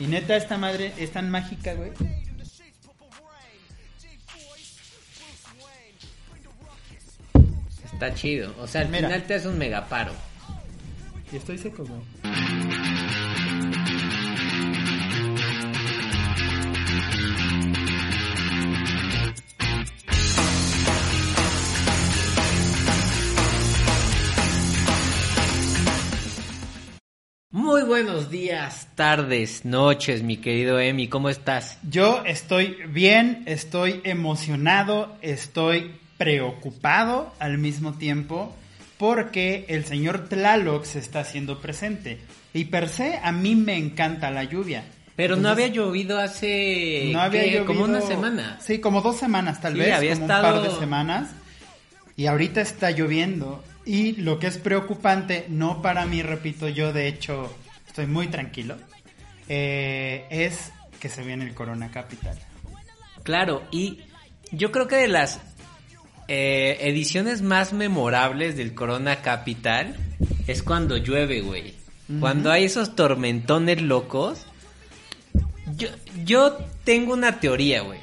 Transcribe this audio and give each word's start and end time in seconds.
Y 0.00 0.06
neta, 0.06 0.34
esta 0.34 0.56
madre 0.56 0.94
es 0.96 1.12
tan 1.12 1.30
mágica, 1.30 1.74
güey. 1.74 1.92
Está 7.92 8.14
chido. 8.14 8.54
O 8.58 8.66
sea, 8.66 8.80
al 8.80 8.88
Mira. 8.88 9.08
final 9.08 9.22
te 9.24 9.34
hace 9.34 9.48
un 9.48 9.58
megaparo. 9.58 10.12
Y 11.30 11.36
estoy 11.36 11.58
seco, 11.58 11.84
güey. 11.84 12.00
Muy 27.80 27.88
buenos 27.88 28.28
días, 28.30 28.88
tardes, 28.94 29.64
noches, 29.64 30.22
mi 30.22 30.36
querido 30.36 30.78
Emi. 30.78 31.08
¿Cómo 31.08 31.30
estás? 31.30 31.78
Yo 31.88 32.22
estoy 32.26 32.76
bien, 32.88 33.42
estoy 33.46 34.02
emocionado, 34.04 35.16
estoy 35.22 35.92
preocupado 36.18 37.32
al 37.38 37.56
mismo 37.56 37.94
tiempo 37.94 38.54
porque 38.98 39.64
el 39.68 39.86
señor 39.86 40.28
Tlaloc 40.28 40.84
se 40.84 40.98
está 40.98 41.20
haciendo 41.20 41.62
presente. 41.62 42.18
Y 42.52 42.66
per 42.66 42.90
se, 42.90 43.18
a 43.22 43.32
mí 43.32 43.54
me 43.56 43.78
encanta 43.78 44.30
la 44.30 44.44
lluvia. 44.44 44.84
Pero 45.16 45.36
no 45.36 45.48
había 45.48 45.68
llovido 45.68 46.18
hace 46.18 47.08
no 47.14 47.20
había 47.22 47.44
llovido- 47.46 47.64
como 47.64 47.84
una 47.84 48.02
semana. 48.02 48.58
Sí, 48.60 48.78
como 48.80 49.00
dos 49.00 49.16
semanas 49.16 49.58
tal 49.62 49.72
Sí, 49.72 49.78
vez, 49.78 49.94
había 49.94 50.12
como 50.12 50.26
estado- 50.26 50.54
un 50.58 50.62
par 50.64 50.70
de 50.70 50.78
semanas. 50.78 51.30
Y 52.14 52.26
ahorita 52.26 52.60
está 52.60 52.90
lloviendo. 52.90 53.64
Y 53.86 54.12
lo 54.20 54.38
que 54.38 54.48
es 54.48 54.58
preocupante, 54.58 55.46
no 55.48 55.80
para 55.80 56.04
mí, 56.04 56.20
repito, 56.22 56.68
yo 56.68 56.92
de 56.92 57.08
hecho 57.08 57.50
estoy 57.90 58.06
muy 58.06 58.28
tranquilo, 58.28 58.76
eh, 59.48 60.24
es 60.30 60.72
que 61.00 61.08
se 61.08 61.22
viene 61.24 61.44
el 61.44 61.54
Corona 61.54 61.90
Capital. 61.90 62.38
Claro, 63.24 63.62
y 63.72 64.00
yo 64.52 64.70
creo 64.70 64.86
que 64.86 64.96
de 64.96 65.08
las 65.08 65.40
eh, 66.28 66.78
ediciones 66.82 67.42
más 67.42 67.72
memorables 67.72 68.56
del 68.56 68.74
Corona 68.74 69.22
Capital 69.22 69.96
es 70.46 70.62
cuando 70.62 70.96
llueve, 70.96 71.40
güey. 71.40 71.74
Cuando 72.18 72.50
hay 72.50 72.64
esos 72.64 72.96
tormentones 72.96 73.80
locos. 73.82 74.44
Yo, 75.76 75.88
yo 76.24 76.56
tengo 76.82 77.12
una 77.12 77.38
teoría, 77.38 77.82
güey. 77.82 78.00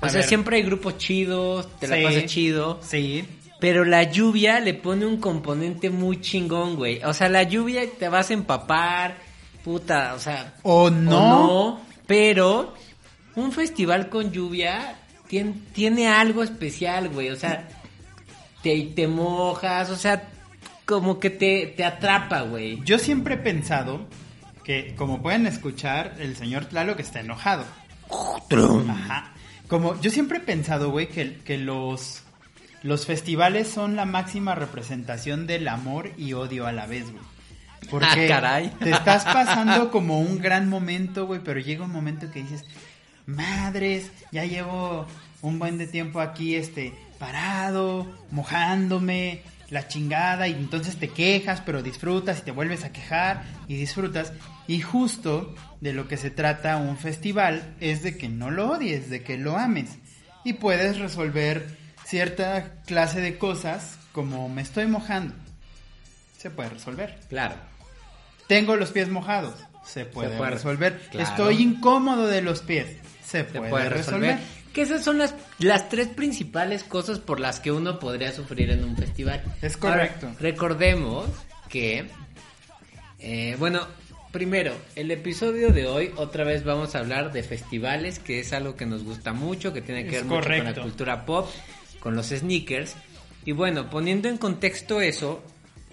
O 0.00 0.06
A 0.06 0.08
sea, 0.08 0.20
ver. 0.20 0.28
siempre 0.28 0.56
hay 0.58 0.62
grupos 0.62 0.98
chidos, 0.98 1.68
te 1.80 1.88
la 1.88 2.00
pasas 2.00 2.26
chido. 2.26 2.80
Sí, 2.80 3.24
Pero 3.64 3.86
la 3.86 4.02
lluvia 4.02 4.60
le 4.60 4.74
pone 4.74 5.06
un 5.06 5.16
componente 5.16 5.88
muy 5.88 6.20
chingón, 6.20 6.76
güey. 6.76 7.02
O 7.02 7.14
sea, 7.14 7.30
la 7.30 7.44
lluvia 7.44 7.80
te 7.98 8.10
vas 8.10 8.28
a 8.28 8.34
empapar, 8.34 9.16
puta, 9.64 10.12
o 10.12 10.18
sea... 10.18 10.52
O 10.64 10.90
no. 10.90 11.70
o 11.70 11.80
pero 12.06 12.74
un 13.34 13.52
festival 13.52 14.10
con 14.10 14.32
lluvia 14.32 14.98
tiene, 15.28 15.54
tiene 15.72 16.08
algo 16.08 16.42
especial, 16.42 17.08
güey. 17.08 17.30
O 17.30 17.36
sea, 17.36 17.66
te, 18.62 18.82
te 18.94 19.08
mojas, 19.08 19.88
o 19.88 19.96
sea, 19.96 20.28
como 20.84 21.18
que 21.18 21.30
te, 21.30 21.72
te 21.74 21.86
atrapa, 21.86 22.42
güey. 22.42 22.82
Yo 22.84 22.98
siempre 22.98 23.36
he 23.36 23.38
pensado 23.38 24.06
que, 24.62 24.94
como 24.94 25.22
pueden 25.22 25.46
escuchar, 25.46 26.16
el 26.18 26.36
señor 26.36 26.66
Tlaloc 26.66 27.00
está 27.00 27.20
enojado. 27.20 27.64
Ajá. 28.90 29.32
Como, 29.68 29.98
yo 30.02 30.10
siempre 30.10 30.36
he 30.36 30.42
pensado, 30.42 30.90
güey, 30.90 31.08
que, 31.08 31.36
que 31.36 31.56
los, 31.56 32.24
los 32.84 33.06
festivales 33.06 33.66
son 33.68 33.96
la 33.96 34.04
máxima 34.04 34.54
representación 34.54 35.46
del 35.46 35.68
amor 35.68 36.12
y 36.18 36.34
odio 36.34 36.66
a 36.66 36.72
la 36.72 36.84
vez, 36.86 37.10
güey. 37.10 37.24
Porque 37.90 38.26
Ah, 38.26 38.28
caray. 38.28 38.68
te 38.78 38.90
estás 38.90 39.24
pasando 39.38 39.90
como 39.90 40.20
un 40.20 40.38
gran 40.38 40.68
momento, 40.68 41.26
güey, 41.26 41.40
pero 41.42 41.60
llega 41.60 41.86
un 41.86 41.92
momento 41.92 42.30
que 42.30 42.42
dices, 42.42 42.62
madres, 43.24 44.10
ya 44.32 44.44
llevo 44.44 45.06
un 45.40 45.58
buen 45.58 45.78
de 45.78 45.86
tiempo 45.86 46.20
aquí, 46.20 46.56
este, 46.56 46.92
parado, 47.18 48.06
mojándome, 48.30 49.40
la 49.70 49.88
chingada, 49.88 50.46
y 50.46 50.52
entonces 50.52 50.96
te 50.96 51.08
quejas, 51.08 51.62
pero 51.64 51.82
disfrutas 51.82 52.40
y 52.40 52.42
te 52.42 52.50
vuelves 52.50 52.84
a 52.84 52.92
quejar 52.92 53.44
y 53.66 53.76
disfrutas. 53.76 54.34
Y 54.66 54.82
justo 54.82 55.54
de 55.80 55.94
lo 55.94 56.06
que 56.06 56.18
se 56.18 56.30
trata 56.30 56.76
un 56.76 56.98
festival 56.98 57.74
es 57.80 58.02
de 58.02 58.18
que 58.18 58.28
no 58.28 58.50
lo 58.50 58.72
odies, 58.72 59.08
de 59.08 59.22
que 59.22 59.38
lo 59.38 59.56
ames. 59.56 59.96
Y 60.44 60.54
puedes 60.54 60.98
resolver 60.98 61.82
cierta 62.14 62.74
clase 62.86 63.20
de 63.20 63.38
cosas 63.38 63.98
como 64.12 64.48
me 64.48 64.62
estoy 64.62 64.86
mojando. 64.86 65.34
Se 66.38 66.48
puede 66.48 66.68
resolver. 66.68 67.18
Claro. 67.28 67.56
Tengo 68.46 68.76
los 68.76 68.92
pies 68.92 69.08
mojados. 69.08 69.56
Se 69.84 70.04
puede, 70.04 70.36
puede 70.38 70.52
resolver. 70.52 71.00
claro. 71.10 71.28
Estoy 71.28 71.60
incómodo 71.60 72.28
de 72.28 72.40
los 72.40 72.60
pies. 72.62 72.86
Se 73.20 73.38
Se 73.38 73.44
puede, 73.44 73.88
resolver. 73.88 74.36
resolver. 74.36 74.38
Que 74.72 74.82
esas 74.82 75.02
son 75.02 75.18
las, 75.18 75.34
las 75.58 75.88
tres 75.88 76.06
principales 76.06 76.84
cosas 76.84 77.18
por 77.18 77.40
las 77.40 77.58
que 77.58 77.72
uno 77.72 77.98
podría 77.98 78.32
sufrir 78.32 78.70
en 78.70 78.84
un 78.84 78.96
festival. 78.96 79.42
Es 79.60 79.76
correcto. 79.76 80.26
Ahora, 80.28 80.38
recordemos 80.38 81.26
que, 81.68 82.06
eh, 83.18 83.56
bueno, 83.58 83.88
primero, 84.30 84.72
el 84.94 85.10
episodio 85.10 85.70
de 85.72 85.88
hoy 85.88 86.12
otra 86.14 86.44
vez 86.44 86.62
vamos 86.62 86.94
a 86.94 87.00
hablar 87.00 87.32
de 87.32 87.42
festivales, 87.42 88.20
que 88.20 88.38
es 88.38 88.52
algo 88.52 88.76
que 88.76 88.86
nos 88.86 89.02
gusta 89.02 89.32
mucho, 89.32 89.72
que 89.72 89.82
tiene 89.82 90.02
que 90.04 90.10
Es 90.18 90.22
ver 90.22 90.24
mucho 90.26 90.48
con 90.48 90.64
la 90.64 90.74
cultura 90.74 91.26
pop, 91.26 91.48
con 92.04 92.14
los 92.14 92.28
sneakers. 92.28 92.94
Y 93.44 93.52
bueno, 93.52 93.90
poniendo 93.90 94.28
en 94.28 94.36
contexto 94.36 95.00
eso, 95.00 95.42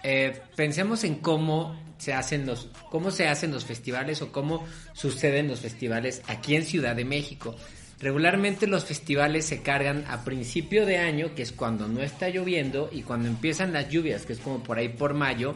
eh, 0.03 0.39
pensemos 0.55 1.03
en 1.03 1.15
cómo 1.15 1.75
se 1.97 2.13
hacen 2.13 2.45
los 2.45 2.69
cómo 2.89 3.11
se 3.11 3.27
hacen 3.27 3.51
los 3.51 3.65
festivales 3.65 4.21
o 4.21 4.31
cómo 4.31 4.65
suceden 4.93 5.47
los 5.47 5.61
festivales 5.61 6.21
aquí 6.27 6.55
en 6.55 6.65
Ciudad 6.65 6.95
de 6.95 7.05
México. 7.05 7.55
Regularmente 7.99 8.67
los 8.67 8.85
festivales 8.85 9.45
se 9.45 9.61
cargan 9.61 10.03
a 10.09 10.23
principio 10.23 10.85
de 10.87 10.97
año, 10.97 11.35
que 11.35 11.43
es 11.43 11.51
cuando 11.51 11.87
no 11.87 12.01
está 12.01 12.29
lloviendo, 12.29 12.89
y 12.91 13.03
cuando 13.03 13.27
empiezan 13.27 13.73
las 13.73 13.89
lluvias, 13.89 14.25
que 14.25 14.33
es 14.33 14.39
como 14.39 14.63
por 14.63 14.79
ahí 14.79 14.89
por 14.89 15.13
mayo, 15.13 15.53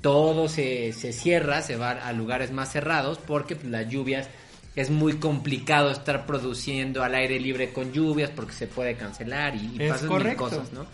todo 0.00 0.48
se, 0.48 0.94
se 0.94 1.12
cierra, 1.12 1.60
se 1.60 1.76
va 1.76 1.90
a 1.90 2.12
lugares 2.14 2.52
más 2.52 2.72
cerrados, 2.72 3.18
porque 3.18 3.54
pues, 3.54 3.70
las 3.70 3.86
lluvias 3.86 4.30
es 4.76 4.90
muy 4.90 5.14
complicado 5.14 5.90
estar 5.90 6.26
produciendo 6.26 7.02
al 7.02 7.14
aire 7.14 7.38
libre 7.38 7.72
con 7.72 7.92
lluvias, 7.92 8.30
porque 8.30 8.52
se 8.52 8.66
puede 8.66 8.96
cancelar 8.96 9.54
y, 9.54 9.78
pasan 9.88 10.08
mil 10.08 10.36
cosas, 10.36 10.72
¿no? 10.72 10.86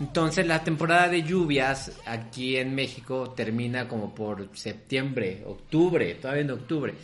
Entonces 0.00 0.46
la 0.46 0.64
temporada 0.64 1.08
de 1.08 1.22
lluvias 1.22 1.92
aquí 2.06 2.56
en 2.56 2.74
México 2.74 3.32
termina 3.36 3.88
como 3.88 4.14
por 4.14 4.48
septiembre, 4.54 5.42
octubre, 5.46 6.14
todavía 6.14 6.42
en 6.42 6.50
octubre. 6.50 6.94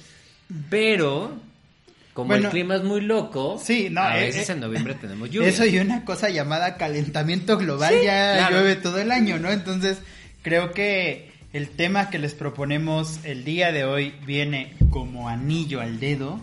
Pero 0.68 1.38
como 2.12 2.28
Bueno, 2.28 2.46
el 2.46 2.50
clima 2.50 2.74
es 2.74 2.82
muy 2.82 3.00
loco, 3.00 3.60
sí, 3.62 3.88
no, 3.90 4.00
a 4.00 4.18
eh, 4.18 4.26
veces 4.26 4.48
eh, 4.48 4.52
en 4.52 4.60
noviembre 4.60 4.94
tenemos 4.94 5.30
lluvias. 5.30 5.54
Eso 5.54 5.66
y 5.66 5.78
una 5.78 6.04
cosa 6.04 6.28
llamada 6.30 6.76
calentamiento 6.76 7.56
global 7.56 7.94
Sí, 7.94 8.06
ya 8.06 8.34
claro. 8.34 8.56
llueve 8.56 8.76
todo 8.76 8.98
el 8.98 9.12
año, 9.12 9.38
¿no? 9.38 9.52
Entonces, 9.52 9.98
creo 10.42 10.72
que 10.72 11.27
el 11.52 11.68
tema 11.70 12.10
que 12.10 12.18
les 12.18 12.34
proponemos 12.34 13.20
el 13.24 13.44
día 13.44 13.72
de 13.72 13.84
hoy 13.84 14.14
viene 14.26 14.74
como 14.90 15.28
anillo 15.28 15.80
al 15.80 15.98
dedo 16.00 16.40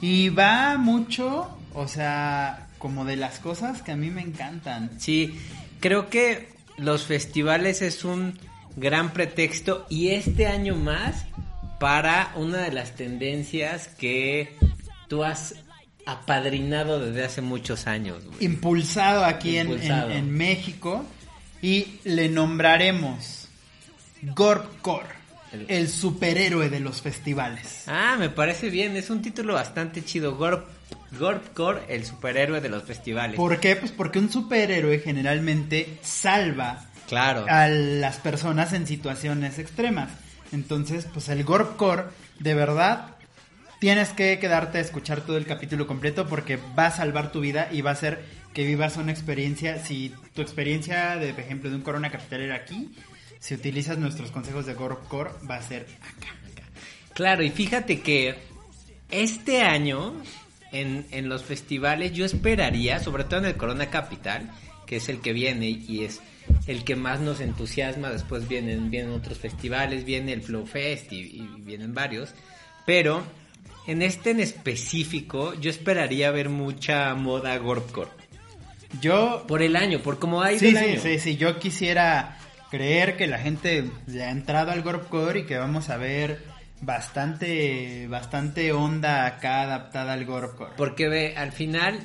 y 0.00 0.28
va 0.30 0.76
mucho, 0.78 1.48
o 1.74 1.86
sea, 1.88 2.68
como 2.78 3.04
de 3.04 3.16
las 3.16 3.38
cosas 3.38 3.82
que 3.82 3.92
a 3.92 3.96
mí 3.96 4.10
me 4.10 4.22
encantan. 4.22 4.90
Sí, 4.98 5.38
creo 5.80 6.08
que 6.10 6.48
los 6.78 7.04
festivales 7.04 7.82
es 7.82 8.04
un 8.04 8.38
gran 8.76 9.12
pretexto 9.12 9.86
y 9.90 10.08
este 10.08 10.46
año 10.46 10.74
más 10.74 11.26
para 11.78 12.32
una 12.36 12.58
de 12.58 12.72
las 12.72 12.94
tendencias 12.96 13.88
que 13.88 14.56
tú 15.08 15.22
has 15.24 15.54
apadrinado 16.06 16.98
desde 16.98 17.24
hace 17.24 17.40
muchos 17.42 17.86
años. 17.86 18.22
Impulsado 18.40 19.24
aquí 19.24 19.58
en- 19.58 19.68
Impulsado. 19.70 20.10
En, 20.10 20.16
en 20.18 20.30
México 20.32 21.04
y 21.62 21.98
le 22.04 22.28
nombraremos 22.28 23.39
Gorpcore, 24.22 25.06
El- 25.52 25.66
el 25.68 25.88
superhéroe 25.88 26.68
de 26.70 26.80
los 26.80 27.00
festivales. 27.02 27.84
Ah, 27.86 28.16
me 28.18 28.28
parece 28.30 28.70
bien, 28.70 28.96
es 28.96 29.10
un 29.10 29.20
título 29.22 29.54
bastante 29.54 30.04
chido. 30.04 30.36
Gorp, 30.36 30.66
Gorpcore, 31.18 31.80
el 31.88 32.04
superhéroe 32.04 32.60
de 32.60 32.68
los 32.68 32.84
festivales. 32.84 33.36
¿Por 33.36 33.58
qué? 33.58 33.76
Pues 33.76 33.90
porque 33.92 34.18
un 34.18 34.30
superhéroe 34.30 34.98
generalmente 35.00 35.98
salva 36.02 36.84
Claro. 37.08 37.44
a 37.48 37.66
las 37.68 38.18
personas 38.18 38.72
en 38.72 38.86
situaciones 38.86 39.58
extremas. 39.58 40.10
Entonces, 40.52 41.06
pues 41.12 41.28
el 41.28 41.42
Gorpcore, 41.44 42.04
de 42.38 42.54
verdad, 42.54 43.16
tienes 43.80 44.10
que 44.10 44.38
quedarte 44.38 44.78
a 44.78 44.80
escuchar 44.82 45.22
todo 45.22 45.36
el 45.36 45.46
capítulo 45.46 45.86
completo 45.86 46.26
porque 46.28 46.58
va 46.78 46.86
a 46.86 46.90
salvar 46.92 47.32
tu 47.32 47.40
vida 47.40 47.68
y 47.72 47.80
va 47.80 47.90
a 47.90 47.94
hacer 47.94 48.20
que 48.54 48.64
vivas 48.64 48.96
una 48.96 49.10
experiencia. 49.12 49.78
Si 49.84 50.12
tu 50.34 50.42
experiencia, 50.42 51.16
de 51.16 51.32
por 51.32 51.40
ejemplo, 51.42 51.70
de 51.70 51.76
un 51.76 51.82
Corona 51.82 52.10
Capital 52.10 52.40
era 52.42 52.56
aquí, 52.56 52.92
si 53.40 53.54
utilizas 53.54 53.98
nuestros 53.98 54.30
consejos 54.30 54.66
de 54.66 54.74
Core, 54.76 55.30
va 55.50 55.56
a 55.56 55.62
ser 55.62 55.86
acá. 56.00 56.36
Claro, 57.14 57.42
y 57.42 57.50
fíjate 57.50 58.00
que 58.00 58.36
este 59.10 59.62
año 59.62 60.14
en, 60.70 61.06
en 61.10 61.28
los 61.28 61.42
festivales 61.42 62.12
yo 62.12 62.24
esperaría, 62.24 63.00
sobre 63.00 63.24
todo 63.24 63.40
en 63.40 63.46
el 63.46 63.56
Corona 63.56 63.90
Capital, 63.90 64.50
que 64.86 64.96
es 64.96 65.08
el 65.08 65.20
que 65.20 65.32
viene 65.32 65.68
y 65.68 66.04
es 66.04 66.20
el 66.66 66.84
que 66.84 66.96
más 66.96 67.20
nos 67.20 67.40
entusiasma, 67.40 68.10
después 68.10 68.48
vienen, 68.48 68.90
vienen 68.90 69.12
otros 69.12 69.38
festivales, 69.38 70.04
viene 70.04 70.32
el 70.32 70.42
Flow 70.42 70.66
Fest 70.66 71.12
y, 71.12 71.48
vienen 71.58 71.94
varios, 71.94 72.34
pero 72.86 73.22
en 73.86 74.02
este 74.02 74.30
en 74.30 74.40
específico 74.40 75.54
yo 75.54 75.70
esperaría 75.70 76.30
ver 76.30 76.48
mucha 76.48 77.14
moda 77.14 77.56
Gorpcore. 77.58 78.10
Yo... 79.00 79.44
Por 79.46 79.62
el 79.62 79.76
año, 79.76 80.00
por 80.00 80.18
cómo 80.18 80.42
hay 80.42 80.58
sí, 80.58 80.74
sí, 80.74 80.96
Sí, 81.00 81.18
sí, 81.20 81.36
yo 81.36 81.58
quisiera 81.60 82.39
creer 82.70 83.16
que 83.16 83.26
la 83.26 83.38
gente 83.38 83.90
ya 84.06 84.28
ha 84.28 84.30
entrado 84.30 84.70
al 84.70 84.82
Gorpcore 84.82 85.40
y 85.40 85.46
que 85.46 85.58
vamos 85.58 85.90
a 85.90 85.96
ver 85.96 86.42
bastante 86.80 88.06
bastante 88.08 88.72
onda 88.72 89.26
acá 89.26 89.62
adaptada 89.62 90.12
al 90.14 90.24
Gorpcore. 90.24 90.72
Porque 90.76 91.08
ve, 91.08 91.36
al 91.36 91.52
final 91.52 92.00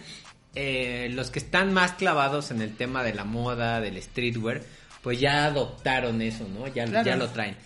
eh, 0.55 1.09
los 1.11 1.31
que 1.31 1.39
están 1.39 1.73
más 1.73 1.93
clavados 1.93 2.51
en 2.51 2.61
el 2.61 2.75
tema 2.75 3.03
de 3.03 3.13
la 3.13 3.25
moda, 3.25 3.81
del 3.81 4.01
streetwear, 4.01 4.61
pues 5.01 5.19
ya 5.19 5.45
adoptaron 5.45 6.21
eso, 6.21 6.47
¿no? 6.47 6.67
Ya, 6.67 6.85
ya 7.03 7.15
lo 7.15 7.29
traen. 7.29 7.57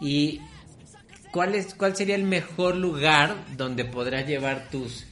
Y 0.00 0.40
¿cuál 1.32 1.54
es 1.54 1.74
cuál 1.74 1.96
sería 1.96 2.14
el 2.14 2.22
mejor 2.22 2.76
lugar 2.76 3.34
donde 3.56 3.84
podrás 3.84 4.26
llevar 4.26 4.68
tus 4.70 5.06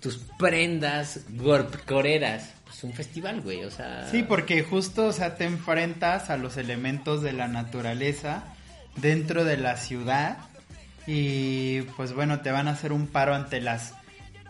tus 0.00 0.18
prendas 0.38 1.20
gorpcoreras? 1.30 2.54
Un 2.84 2.92
festival, 2.92 3.40
güey, 3.40 3.64
o 3.64 3.70
sea... 3.70 4.06
Sí, 4.10 4.22
porque 4.22 4.62
justo, 4.62 5.06
o 5.06 5.12
sea, 5.12 5.36
te 5.36 5.44
enfrentas 5.44 6.28
a 6.28 6.36
los 6.36 6.58
elementos 6.58 7.22
de 7.22 7.32
la 7.32 7.48
naturaleza 7.48 8.44
dentro 8.96 9.44
de 9.44 9.56
la 9.56 9.78
ciudad 9.78 10.36
y 11.06 11.80
pues 11.96 12.12
bueno, 12.12 12.40
te 12.40 12.50
van 12.50 12.68
a 12.68 12.72
hacer 12.72 12.92
un 12.92 13.06
paro 13.06 13.34
ante 13.34 13.62
las 13.62 13.94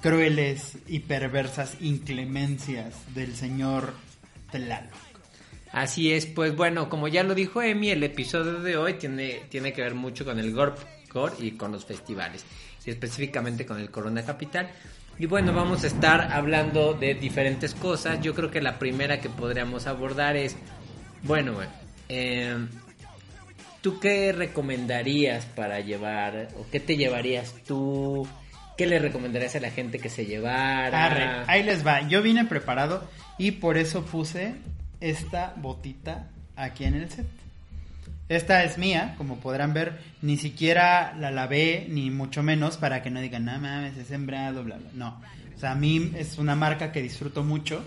crueles 0.01 0.79
y 0.89 0.99
perversas 0.99 1.77
inclemencias 1.81 2.95
del 3.15 3.37
señor 3.37 3.95
Tlaloc. 4.51 4.93
Así 5.71 6.13
es, 6.13 6.27
pues 6.27 6.57
bueno, 6.57 6.89
como 6.89 7.07
ya 7.07 7.23
lo 7.23 7.37
dijo 7.37 7.63
Emi, 7.63 7.91
el 7.91 8.03
episodio 8.03 8.61
de 8.61 8.77
hoy 8.77 8.95
tiene, 8.95 9.43
tiene 9.49 9.73
que 9.73 9.83
ver 9.83 9.95
mucho 9.95 10.25
con 10.25 10.41
el 10.41 10.53
Gorp 10.53 10.79
y 11.39 11.53
con 11.53 11.71
los 11.71 11.85
festivales, 11.85 12.45
y 12.85 12.91
específicamente 12.91 13.65
con 13.65 13.79
el 13.79 13.93
Corona 13.93 14.25
Capital. 14.25 14.69
Y 15.19 15.27
bueno, 15.27 15.53
vamos 15.53 15.85
a 15.85 15.87
estar 15.87 16.33
hablando 16.33 16.95
de 16.95 17.15
diferentes 17.15 17.75
cosas. 17.75 18.21
Yo 18.21 18.35
creo 18.35 18.51
que 18.51 18.61
la 18.61 18.79
primera 18.79 19.21
que 19.21 19.29
podríamos 19.29 19.87
abordar 19.87 20.37
es, 20.37 20.57
bueno, 21.23 21.55
eh, 22.09 22.57
¿tú 23.81 24.01
qué 24.01 24.33
recomendarías 24.33 25.47
para 25.47 25.79
llevar, 25.81 26.49
o 26.59 26.67
qué 26.71 26.81
te 26.81 26.97
llevarías 26.97 27.55
tú? 27.67 28.27
¿Qué 28.77 28.87
le 28.87 28.99
recomendarías 28.99 29.55
a 29.55 29.61
la 29.61 29.71
gente 29.71 30.01
que 30.01 30.09
se 30.09 30.27
llevara? 30.27 31.45
ahí 31.47 31.63
les 31.63 31.87
va. 31.87 32.01
Yo 32.09 32.21
vine 32.21 32.45
preparado 32.45 33.09
y 33.39 33.53
por 33.53 33.79
eso 33.79 34.05
puse 34.05 34.55
esta 35.01 35.55
botita 35.57 36.29
aquí 36.57 36.85
en 36.85 36.97
el 36.97 37.09
set. 37.09 37.44
Esta 38.29 38.65
es 38.65 38.79
mía, 38.79 39.15
como 39.19 39.39
podrán 39.39 39.75
ver, 39.75 40.01
ni 40.23 40.37
siquiera 40.37 41.15
la 41.19 41.31
lavé, 41.31 41.87
ni 41.91 42.11
mucho 42.11 42.43
menos 42.43 42.77
para 42.77 43.03
que 43.03 43.11
no 43.11 43.21
digan, 43.21 43.45
no 43.45 43.53
mames, 43.59 43.97
es 43.97 44.07
sembrado, 44.07 44.65
bla, 44.65 44.77
bla. 44.77 44.91
No. 44.95 45.21
O 45.55 45.59
sea, 45.59 45.73
a 45.73 45.75
mí 45.75 46.13
es 46.17 46.39
una 46.39 46.57
marca 46.57 46.91
que 46.91 47.03
disfruto 47.03 47.45
mucho, 47.45 47.85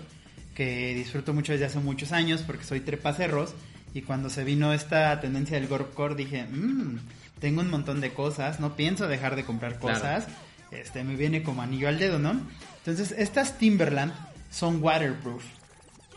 que 0.54 0.94
disfruto 0.94 1.34
mucho 1.34 1.52
desde 1.52 1.66
hace 1.66 1.80
muchos 1.80 2.12
años 2.12 2.42
porque 2.46 2.64
soy 2.64 2.80
trepacerros. 2.80 3.54
Y 3.94 4.02
cuando 4.02 4.30
se 4.30 4.44
vino 4.44 4.72
esta 4.72 5.18
tendencia 5.20 5.58
del 5.58 5.66
Gorpcore 5.66 6.14
dije, 6.14 6.44
mmm, 6.44 6.98
tengo 7.40 7.60
un 7.60 7.70
montón 7.70 8.00
de 8.00 8.12
cosas, 8.12 8.60
no 8.60 8.76
pienso 8.76 9.08
dejar 9.08 9.34
de 9.34 9.44
comprar 9.44 9.78
cosas 9.78 10.28
este 10.70 11.04
me 11.04 11.16
viene 11.16 11.42
como 11.42 11.62
anillo 11.62 11.88
al 11.88 11.98
dedo, 11.98 12.18
¿no? 12.18 12.40
Entonces, 12.78 13.14
estas 13.16 13.58
Timberland 13.58 14.12
son 14.50 14.82
waterproof. 14.82 15.42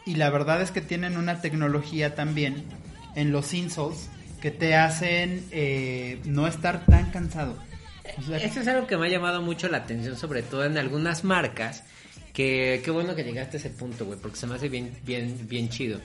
Y 0.06 0.16
la 0.16 0.30
verdad 0.30 0.62
es 0.62 0.72
que 0.72 0.82
tienen 0.82 1.18
una 1.18 1.42
tecnología 1.42 2.16
también 2.16 2.64
en 3.16 3.32
los 3.32 3.54
insoles 3.54 4.10
que 4.42 4.52
te 4.52 4.76
hacen 4.76 5.46
eh, 5.52 6.20
no 6.26 6.48
estar 6.48 6.86
tan 6.86 7.12
cansado. 7.12 7.56
Eso 8.42 8.60
es 8.60 8.68
algo 8.68 8.88
que 8.88 8.98
me 8.98 9.08
ha 9.08 9.10
llamado 9.10 9.42
mucho 9.42 9.70
la 9.70 9.78
atención, 9.78 10.18
sobre 10.18 10.42
todo 10.42 10.66
en 10.66 10.78
algunas 10.78 11.24
marcas. 11.24 11.84
Que 12.34 12.82
qué 12.84 12.92
bueno 12.92 13.14
que 13.14 13.24
llegaste 13.24 13.58
a 13.58 13.60
ese 13.60 13.70
punto, 13.70 14.06
güey, 14.06 14.18
porque 14.18 14.38
se 14.38 14.48
me 14.48 14.56
hace 14.56 14.70
bien, 14.70 14.94
bien, 15.06 15.48
bien 15.48 15.70
chido. 15.70 16.00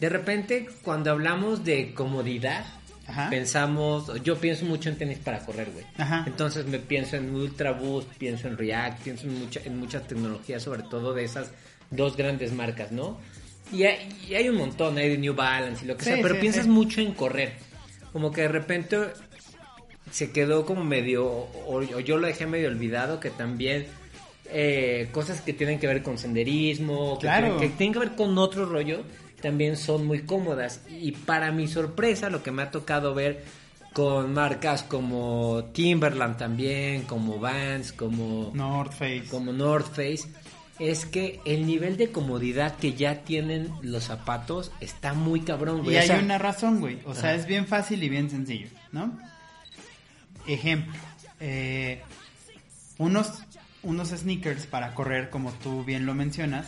De 0.00 0.08
repente, 0.08 0.68
cuando 0.82 1.10
hablamos 1.10 1.64
de 1.64 1.94
comodidad, 1.94 2.64
pensamos, 3.28 4.10
yo 4.22 4.38
pienso 4.38 4.64
mucho 4.64 4.88
en 4.88 4.96
tenis 4.96 5.18
para 5.18 5.40
correr, 5.40 5.70
güey. 5.72 5.84
Entonces 6.26 6.66
me 6.66 6.78
pienso 6.78 7.16
en 7.16 7.34
Ultra 7.34 7.72
Boost, 7.72 8.08
pienso 8.18 8.48
en 8.48 8.56
React, 8.56 9.02
pienso 9.02 9.26
en, 9.26 9.38
mucha, 9.38 9.60
en 9.64 9.78
muchas 9.78 10.06
tecnologías, 10.06 10.62
sobre 10.62 10.82
todo 10.84 11.12
de 11.12 11.24
esas 11.24 11.50
dos 11.90 12.16
grandes 12.16 12.52
marcas, 12.52 12.92
¿no? 12.92 13.18
Y 13.72 13.84
hay, 13.84 14.48
un 14.48 14.56
montón, 14.56 14.98
hay 14.98 15.08
de 15.08 15.18
New 15.18 15.34
Balance 15.34 15.84
y 15.84 15.88
lo 15.88 15.96
que 15.96 16.04
sea, 16.04 16.18
pero 16.22 16.38
piensas 16.38 16.66
mucho 16.66 17.00
en 17.00 17.12
correr. 17.12 17.54
Como 18.12 18.30
que 18.30 18.42
de 18.42 18.48
repente 18.48 18.98
se 20.10 20.30
quedó 20.30 20.64
como 20.64 20.84
medio, 20.84 21.26
o, 21.26 21.82
yo 21.82 22.18
lo 22.18 22.26
dejé 22.26 22.46
medio 22.46 22.68
olvidado, 22.68 23.18
que 23.18 23.30
también 23.30 23.86
eh, 24.46 25.08
cosas 25.12 25.40
que 25.40 25.52
tienen 25.52 25.80
que 25.80 25.86
ver 25.86 26.02
con 26.02 26.18
senderismo, 26.18 27.18
que, 27.18 27.28
que 27.58 27.68
tienen 27.70 27.92
que 27.92 27.98
ver 27.98 28.14
con 28.14 28.38
otro 28.38 28.66
rollo, 28.66 29.02
también 29.40 29.76
son 29.76 30.06
muy 30.06 30.22
cómodas. 30.22 30.82
Y 30.88 31.12
para 31.12 31.50
mi 31.50 31.66
sorpresa, 31.66 32.30
lo 32.30 32.42
que 32.42 32.52
me 32.52 32.62
ha 32.62 32.70
tocado 32.70 33.14
ver 33.14 33.42
con 33.94 34.34
marcas 34.34 34.82
como 34.82 35.70
Timberland 35.72 36.36
también, 36.36 37.02
como 37.02 37.38
Vans, 37.38 37.92
como 37.92 38.50
North 38.52 38.92
Face, 38.92 39.24
como 39.30 39.52
North 39.52 39.86
Face, 39.94 40.28
es 40.78 41.06
que 41.06 41.40
el 41.44 41.66
nivel 41.66 41.96
de 41.96 42.10
comodidad 42.10 42.76
que 42.76 42.94
ya 42.94 43.22
tienen 43.22 43.72
los 43.82 44.04
zapatos 44.04 44.72
está 44.80 45.14
muy 45.14 45.40
cabrón, 45.40 45.82
güey. 45.82 45.96
Y 45.96 45.98
hay 45.98 46.10
una 46.10 46.38
razón, 46.38 46.80
güey. 46.80 46.98
O 47.04 47.14
sea, 47.14 47.34
es 47.34 47.46
bien 47.46 47.66
fácil 47.66 48.02
y 48.02 48.08
bien 48.08 48.28
sencillo, 48.30 48.68
¿no? 48.90 49.16
Ejemplo, 50.46 50.92
eh, 51.40 52.02
unos, 52.98 53.44
unos 53.82 54.08
sneakers 54.08 54.66
para 54.66 54.94
correr, 54.94 55.30
como 55.30 55.52
tú 55.52 55.84
bien 55.84 56.06
lo 56.06 56.14
mencionas, 56.14 56.66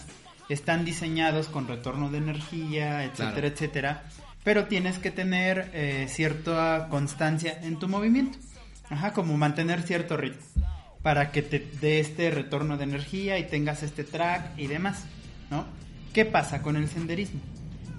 están 0.48 0.84
diseñados 0.84 1.48
con 1.48 1.66
retorno 1.66 2.08
de 2.10 2.18
energía, 2.18 3.04
etcétera, 3.04 3.48
etcétera, 3.48 4.04
pero 4.44 4.66
tienes 4.66 4.98
que 4.98 5.10
tener 5.10 5.70
eh, 5.74 6.06
cierta 6.08 6.86
constancia 6.88 7.58
en 7.62 7.78
tu 7.78 7.88
movimiento, 7.88 8.38
ajá, 8.88 9.12
como 9.12 9.36
mantener 9.36 9.82
cierto 9.82 10.16
ritmo 10.16 10.40
para 11.06 11.30
que 11.30 11.40
te 11.40 11.60
dé 11.80 12.00
este 12.00 12.32
retorno 12.32 12.76
de 12.76 12.82
energía 12.82 13.38
y 13.38 13.44
tengas 13.44 13.84
este 13.84 14.02
track 14.02 14.58
y 14.58 14.66
demás, 14.66 15.04
¿no? 15.52 15.64
¿Qué 16.12 16.24
pasa 16.24 16.62
con 16.62 16.74
el 16.74 16.88
senderismo? 16.88 17.38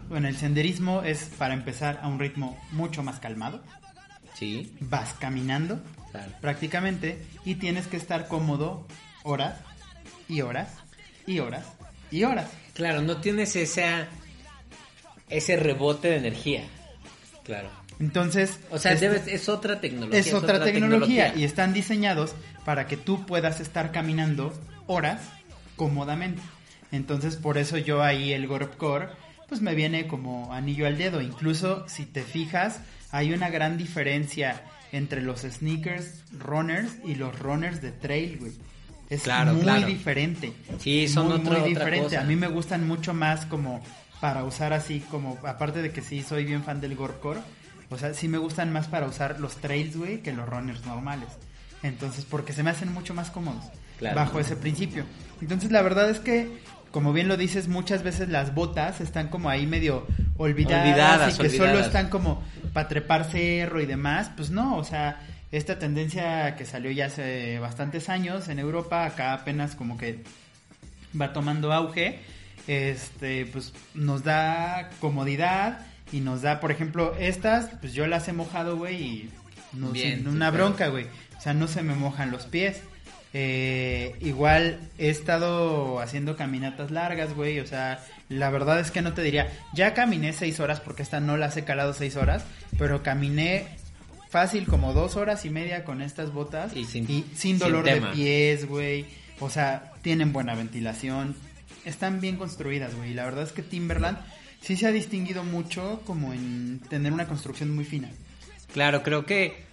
Bueno, 0.10 0.28
el 0.28 0.36
senderismo 0.36 1.04
es 1.04 1.32
para 1.38 1.54
empezar 1.54 2.02
a 2.04 2.10
un 2.10 2.20
ritmo 2.20 2.60
mucho 2.74 3.04
más 3.04 3.22
calmado. 3.22 3.64
Sí. 4.34 4.76
Vas 4.82 5.14
caminando 5.14 5.80
prácticamente 6.42 7.26
y 7.46 7.56
tienes 7.56 7.88
que 7.88 7.96
estar 7.96 8.28
cómodo 8.28 8.86
horas 9.24 9.58
y 10.28 10.42
horas 10.42 10.68
y 11.26 11.40
horas 11.40 11.66
y 12.12 12.26
horas. 12.26 12.50
Claro, 12.74 13.02
no 13.04 13.22
tienes 13.22 13.56
esa, 13.56 14.10
ese 15.30 15.56
rebote 15.56 16.10
de 16.10 16.18
energía. 16.18 16.66
Claro. 17.46 17.70
Entonces, 18.00 18.60
o 18.70 18.78
sea, 18.78 18.94
es 18.94 19.50
otra 19.50 19.82
tecnología. 19.82 20.20
Es, 20.20 20.34
otra, 20.34 20.64
tecnología, 20.64 21.34
y 21.36 21.44
están 21.44 21.74
diseñados 21.74 22.36
para 22.64 22.88
que 22.88 22.98
tú 22.98 23.26
puedas 23.26 23.60
estar 23.60 23.92
caminando 23.92 24.54
horas 24.86 25.22
cómodamente. 25.76 26.42
Entonces, 26.92 27.36
por 27.36 27.58
eso 27.58 27.78
yo 27.78 28.04
ahí 28.04 28.34
el 28.34 28.48
Gorpcore 28.48 29.10
pues 29.50 29.62
me 29.62 29.76
viene 29.76 30.08
como 30.08 30.54
anillo 30.54 30.88
al 30.88 30.98
dedo. 30.98 31.22
Incluso 31.22 31.88
si 31.88 32.06
te 32.06 32.24
fijas, 32.24 32.82
hay 33.12 33.34
una 33.34 33.50
gran 33.50 33.78
diferencia 33.78 34.62
entre 34.92 35.22
los 35.22 35.42
sneakers 35.42 36.24
runners 36.38 36.98
y 37.04 37.16
los 37.16 37.38
runners 37.40 37.82
de 37.82 37.92
trail, 37.92 38.38
güey. 38.40 38.52
Es 39.10 39.26
muy 39.54 39.84
diferente. 39.86 40.52
Sí, 40.80 41.08
son 41.08 41.30
muy, 41.30 41.40
muy 41.40 41.70
diferente. 41.70 42.18
A 42.18 42.24
mí 42.24 42.36
me 42.36 42.48
gustan 42.48 42.86
mucho 42.86 43.14
más 43.14 43.46
como 43.46 43.82
para 44.20 44.44
usar 44.44 44.74
así 44.74 45.00
como 45.00 45.38
aparte 45.46 45.82
de 45.82 45.92
que 45.92 46.02
sí 46.02 46.24
soy 46.24 46.44
bien 46.44 46.64
fan 46.64 46.82
del 46.82 46.96
gorkor, 46.96 47.38
o 47.90 47.98
sea, 47.98 48.14
sí 48.14 48.28
me 48.28 48.38
gustan 48.38 48.72
más 48.74 48.88
para 48.88 49.08
usar 49.08 49.40
los 49.40 49.56
trails, 49.58 49.96
güey, 49.96 50.22
que 50.22 50.34
los 50.34 50.48
runners 50.48 50.86
normales. 50.86 51.30
Entonces, 51.84 52.26
porque 52.26 52.54
se 52.54 52.64
me 52.64 52.70
hacen 52.70 52.94
mucho 52.94 53.14
más 53.14 53.30
cómodos 53.30 53.64
bajo 54.16 54.40
ese 54.40 54.56
principio. 54.56 55.06
Entonces, 55.42 55.72
la 55.72 55.82
verdad 55.82 56.10
es 56.10 56.20
que 56.20 56.50
como 56.92 57.14
bien 57.14 57.28
lo 57.28 57.38
dices, 57.38 57.68
muchas 57.68 58.04
veces 58.04 58.30
las 58.30 58.56
botas 58.56 59.02
están 59.02 59.28
como 59.28 59.50
ahí 59.50 59.68
medio 59.68 60.08
olvidadas, 60.38 61.38
y 61.38 61.42
que 61.42 61.50
solo 61.50 61.80
están 61.80 62.10
como 62.10 62.44
para 62.74 62.88
trepar 62.88 63.26
cerro 63.26 63.82
y 63.82 63.86
demás. 63.86 64.32
Pues 64.36 64.50
no, 64.50 64.78
o 64.78 64.84
sea, 64.84 65.22
esta 65.52 65.78
tendencia 65.80 66.56
que 66.56 66.66
salió 66.66 66.90
ya 66.92 67.06
hace 67.08 67.60
bastantes 67.60 68.10
años 68.10 68.48
en 68.48 68.60
Europa, 68.60 69.06
acá 69.06 69.34
apenas 69.34 69.76
como 69.76 69.98
que 69.98 70.24
va 71.20 71.34
tomando 71.34 71.74
auge, 71.74 72.20
este, 72.68 73.46
pues 73.46 73.74
nos 73.94 74.24
da 74.24 74.90
comodidad 75.00 75.86
y 76.12 76.20
nos 76.22 76.42
da, 76.42 76.60
por 76.60 76.72
ejemplo, 76.72 77.16
estas, 77.20 77.70
pues 77.82 77.94
yo 77.94 78.08
las 78.08 78.28
he 78.28 78.34
mojado, 78.34 78.78
güey, 78.78 78.96
y 79.04 79.30
no 79.74 79.92
Bien, 79.92 80.20
sin 80.20 80.28
una 80.28 80.52
bronca, 80.52 80.88
güey. 80.88 81.06
O 81.38 81.42
sea, 81.42 81.54
no 81.54 81.68
se 81.68 81.84
me 81.84 81.94
mojan 81.96 82.32
los 82.32 82.46
pies. 82.46 82.82
Eh, 83.34 84.16
igual 84.22 84.80
he 84.98 85.10
estado 85.10 86.00
haciendo 86.00 86.36
caminatas 86.38 86.92
largas, 86.92 87.34
güey. 87.34 87.60
O 87.60 87.68
sea, 87.68 88.04
la 88.30 88.50
verdad 88.50 88.80
es 88.80 88.90
que 88.90 89.02
no 89.02 89.14
te 89.14 89.22
diría. 89.22 89.52
Ya 89.74 89.94
caminé 89.94 90.34
seis 90.34 90.60
horas 90.60 90.80
porque 90.80 91.04
esta 91.04 91.20
no 91.20 91.38
las 91.38 91.58
he 91.58 91.64
calado 91.64 91.94
seis 91.94 92.16
horas. 92.16 92.46
Pero 92.80 93.04
caminé 93.04 93.68
fácil 94.30 94.66
como 94.66 94.94
dos 94.94 95.16
horas 95.18 95.46
y 95.46 95.50
media 95.50 95.84
con 95.84 96.02
estas 96.02 96.32
botas. 96.34 96.76
Y 96.76 96.86
sin- 96.86 97.06
sin 97.06 97.26
sin 97.36 97.60
dolor 97.60 97.84
de 97.86 98.02
pies, 98.14 98.66
güey. 98.68 99.06
O 99.40 99.50
sea, 99.50 99.92
tienen 100.02 100.34
buena 100.34 100.56
ventilación. 100.56 101.36
Están 101.86 102.20
bien 102.22 102.38
construidas, 102.38 102.96
güey. 102.96 103.12
Y 103.12 103.14
la 103.14 103.26
verdad 103.26 103.44
es 103.44 103.52
que 103.52 103.62
Timberland 103.62 104.18
sí 104.62 104.76
se 104.76 104.88
ha 104.88 104.92
distinguido 104.92 105.44
mucho 105.44 106.02
como 106.06 106.34
en 106.34 106.80
tener 106.90 107.14
una 107.14 107.28
construcción 107.28 107.74
muy 107.76 107.86
fina. 107.86 108.10
Claro, 108.74 109.04
creo 109.04 109.26
que 109.26 109.66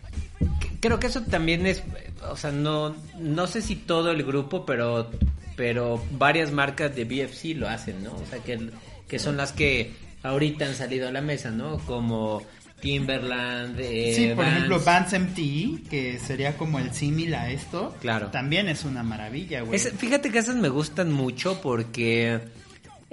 creo 0.81 0.99
que 1.01 1.07
eso 1.09 1.23
también 1.23 1.67
es, 1.67 1.83
o 2.31 2.37
sea, 2.37 2.53
no 2.53 2.95
no 3.19 3.47
sé 3.47 3.63
si 3.63 3.77
todo 3.77 4.11
el 4.11 4.23
grupo, 4.23 4.65
pero 4.67 5.11
pero 5.57 6.03
varias 6.13 6.51
marcas 6.53 6.95
de 6.95 7.05
BFC 7.05 7.55
lo 7.57 7.69
hacen, 7.69 8.03
¿no? 8.05 8.13
O 8.15 8.25
sea, 8.29 8.39
que 8.41 8.71
que 9.09 9.19
son 9.19 9.37
las 9.37 9.53
que 9.53 9.93
ahorita 10.23 10.67
han 10.67 10.75
salido 10.75 11.09
a 11.09 11.13
la 11.13 11.21
mesa, 11.21 11.51
¿no? 11.51 11.79
Como 11.81 12.43
Timberland, 12.81 13.79
eh, 13.81 14.13
Sí, 14.15 14.27
por 14.29 14.45
Vans. 14.45 14.53
ejemplo, 14.57 14.81
Vans 14.81 15.13
MTE, 15.13 15.83
que 15.89 16.19
sería 16.19 16.57
como 16.57 16.79
el 16.79 16.93
símil 16.93 17.35
a 17.35 17.51
esto. 17.51 17.95
Claro. 18.01 18.29
También 18.31 18.69
es 18.69 18.85
una 18.85 19.03
maravilla, 19.03 19.63
güey. 19.63 19.77
Es- 19.77 19.93
fíjate 19.97 20.31
que 20.31 20.39
esas 20.39 20.57
me 20.57 20.69
gustan 20.69 21.11
mucho 21.13 21.61
porque 21.63 22.41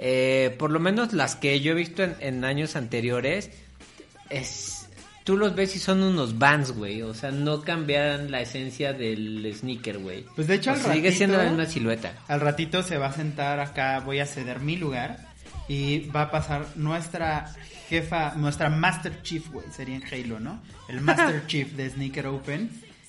eh, 0.04 0.54
por 0.58 0.70
lo 0.72 0.80
menos 0.80 1.12
las 1.12 1.36
que 1.36 1.60
yo 1.60 1.72
he 1.72 1.74
visto 1.76 2.02
en, 2.02 2.16
en 2.20 2.44
años 2.44 2.74
anteriores 2.76 3.50
es 4.30 4.88
tú 5.24 5.36
los 5.36 5.54
ves 5.54 5.76
y 5.76 5.78
son 5.78 6.02
unos 6.02 6.38
Vans, 6.38 6.72
güey, 6.72 7.02
o 7.02 7.14
sea, 7.14 7.30
no 7.30 7.62
cambian 7.62 8.30
la 8.32 8.40
esencia 8.40 8.92
del 8.92 9.48
sneaker, 9.56 9.98
güey. 9.98 10.24
Pues, 10.34 10.48
de 10.48 10.56
hecho, 10.56 10.70
O 10.70 10.74
al 10.74 10.80
sea, 10.80 10.92
sigue 10.94 11.12
siendo 11.12 11.36
la 11.36 11.44
ratito- 11.44 11.56
misma 11.58 11.72
silueta. 11.72 12.12
Al 12.26 12.40
ratito 12.40 12.82
se 12.82 12.98
va 12.98 13.06
a 13.06 13.12
sentar 13.12 13.60
acá, 13.60 14.00
voy 14.00 14.18
a 14.18 14.26
ceder 14.26 14.58
mi 14.58 14.76
lugar 14.76 15.18
y 15.68 16.00
va 16.10 16.22
a 16.22 16.30
pasar 16.32 16.66
nuestra 16.74 17.54
jefa, 17.88 18.34
nuestra 18.34 18.68
Master 18.70 19.22
Chief, 19.22 19.48
güey, 19.52 19.66
sería 19.70 19.94
en 19.96 20.02
Halo, 20.04 20.40
¿no? 20.40 20.60
El 20.88 21.00
Master 21.02 21.46
Chief 21.46 21.70
de 21.72 21.88
Sneaker 21.90 22.26
Open 22.26 22.68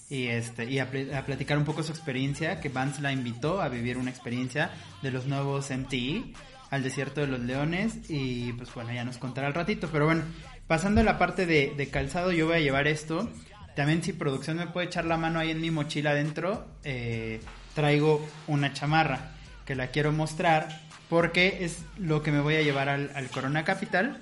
y 0.10 0.28
este 0.28 0.70
y 0.70 0.78
a, 0.78 0.92
pl- 0.92 1.16
a 1.16 1.26
platicar 1.26 1.58
un 1.58 1.66
poco 1.66 1.82
su 1.82 1.92
experiencia, 1.92 2.60
que 2.62 2.70
Vance 2.70 3.02
la 3.02 3.12
invitó 3.12 3.60
a 3.62 3.70
vivir 3.70 3.98
una 3.98 4.12
experiencia 4.12 4.70
de 5.02 5.10
los 5.10 5.26
nuevos 5.26 5.72
MTE 5.72 6.26
al 6.74 6.82
desierto 6.82 7.22
de 7.22 7.28
los 7.28 7.40
leones 7.40 8.10
y 8.10 8.52
pues 8.54 8.74
bueno, 8.74 8.92
ya 8.92 9.04
nos 9.06 9.20
contará 9.20 9.46
al 9.46 9.54
ratito, 9.54 9.90
pero 9.92 10.06
bueno, 10.06 10.24
pasando 10.66 11.02
a 11.02 11.04
la 11.04 11.20
parte 11.20 11.46
de, 11.46 11.72
de 11.78 11.90
calzado, 11.90 12.32
yo 12.32 12.48
voy 12.48 12.56
a 12.56 12.60
llevar 12.62 12.88
esto. 12.88 13.30
También 13.76 14.02
si 14.02 14.12
producción 14.12 14.58
me 14.58 14.66
puede 14.66 14.88
echar 14.88 15.06
la 15.06 15.16
mano 15.16 15.40
ahí 15.40 15.52
en 15.52 15.62
mi 15.62 15.70
mochila 15.70 16.12
adentro, 16.12 16.66
eh, 16.84 17.42
traigo 17.76 18.28
una 18.48 18.74
chamarra 18.74 19.34
que 19.68 19.76
la 19.76 19.88
quiero 19.88 20.12
mostrar 20.12 20.82
porque 21.10 21.60
es 21.62 21.84
lo 22.00 22.24
que 22.24 22.32
me 22.32 22.40
voy 22.40 22.56
a 22.56 22.64
llevar 22.64 22.90
al, 22.90 23.12
al 23.14 23.30
Corona 23.30 23.64
Capital. 23.64 24.18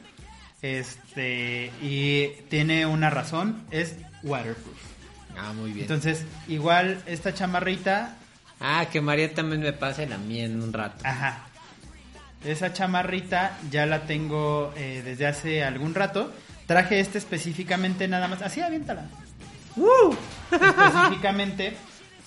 Este, 0.62 1.72
y 1.82 2.28
tiene 2.50 2.86
una 2.86 3.10
razón, 3.10 3.64
es 3.72 3.96
waterproof. 4.24 4.78
Ah, 5.38 5.54
muy 5.54 5.72
bien. 5.72 5.84
Entonces, 5.84 6.26
igual 6.50 7.02
esta 7.06 7.34
chamarrita, 7.34 8.18
ah, 8.60 8.88
que 8.92 9.00
María 9.00 9.34
también 9.34 9.62
me 9.62 9.72
pase 9.72 10.06
la 10.06 10.18
mía 10.18 10.44
en 10.44 10.62
un 10.62 10.74
rato. 10.74 11.02
ajá. 11.06 11.48
Esa 12.44 12.74
chamarrita 12.74 13.58
ya 13.70 13.86
la 13.86 14.02
tengo 14.06 14.74
eh, 14.76 15.02
desde 15.06 15.28
hace 15.28 15.64
algún 15.64 15.94
rato. 15.94 16.32
Traje 16.66 17.00
este 17.00 17.18
específicamente 17.18 18.08
nada 18.08 18.28
más. 18.28 18.42
Así, 18.42 18.62
aviéntala. 18.62 19.08
específicamente 20.52 21.76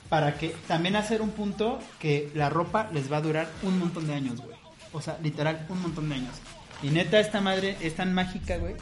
para 0.09 0.35
que 0.39 0.55
también 0.69 0.97
hacer 0.97 1.23
un 1.23 1.31
punto 1.31 1.81
que 1.99 2.31
la 2.35 2.49
ropa 2.49 2.89
les 2.93 3.11
va 3.11 3.17
a 3.17 3.21
durar 3.21 3.49
un 3.63 3.79
montón 3.79 4.07
de 4.07 4.15
años, 4.15 4.41
güey. 4.41 4.57
O 4.93 5.01
sea, 5.01 5.19
literal, 5.23 5.67
un 5.69 5.83
montón 5.83 6.09
de 6.09 6.17
años. 6.17 6.35
Y 6.83 6.91
neta, 6.91 7.19
esta 7.19 7.41
madre 7.41 7.77
es 7.81 7.97
tan 7.97 8.15
mágica, 8.15 8.59
güey. 8.59 8.75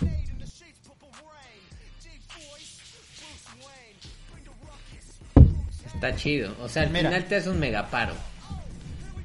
Está 5.94 6.16
chido. 6.16 6.54
O 6.60 6.68
sea, 6.68 6.82
al 6.82 6.90
Mira. 6.90 7.08
final 7.08 7.24
te 7.24 7.36
hace 7.36 7.48
un 7.48 7.60
megaparo. 7.60 8.14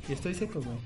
Y 0.07 0.13
estoy 0.13 0.33
seco, 0.33 0.61
güey. 0.61 0.77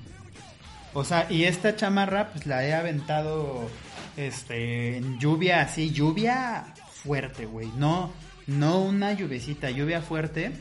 O 0.94 1.04
sea, 1.04 1.26
y 1.30 1.44
esta 1.44 1.74
chamarra, 1.76 2.30
pues 2.32 2.46
la 2.46 2.64
he 2.64 2.74
aventado 2.74 3.68
este, 4.16 4.96
en 4.98 5.18
lluvia 5.18 5.62
así, 5.62 5.90
lluvia 5.90 6.74
fuerte, 7.02 7.46
güey. 7.46 7.68
No, 7.78 8.12
no 8.46 8.80
una 8.82 9.12
lluvecita, 9.12 9.70
lluvia 9.70 10.02
fuerte. 10.02 10.52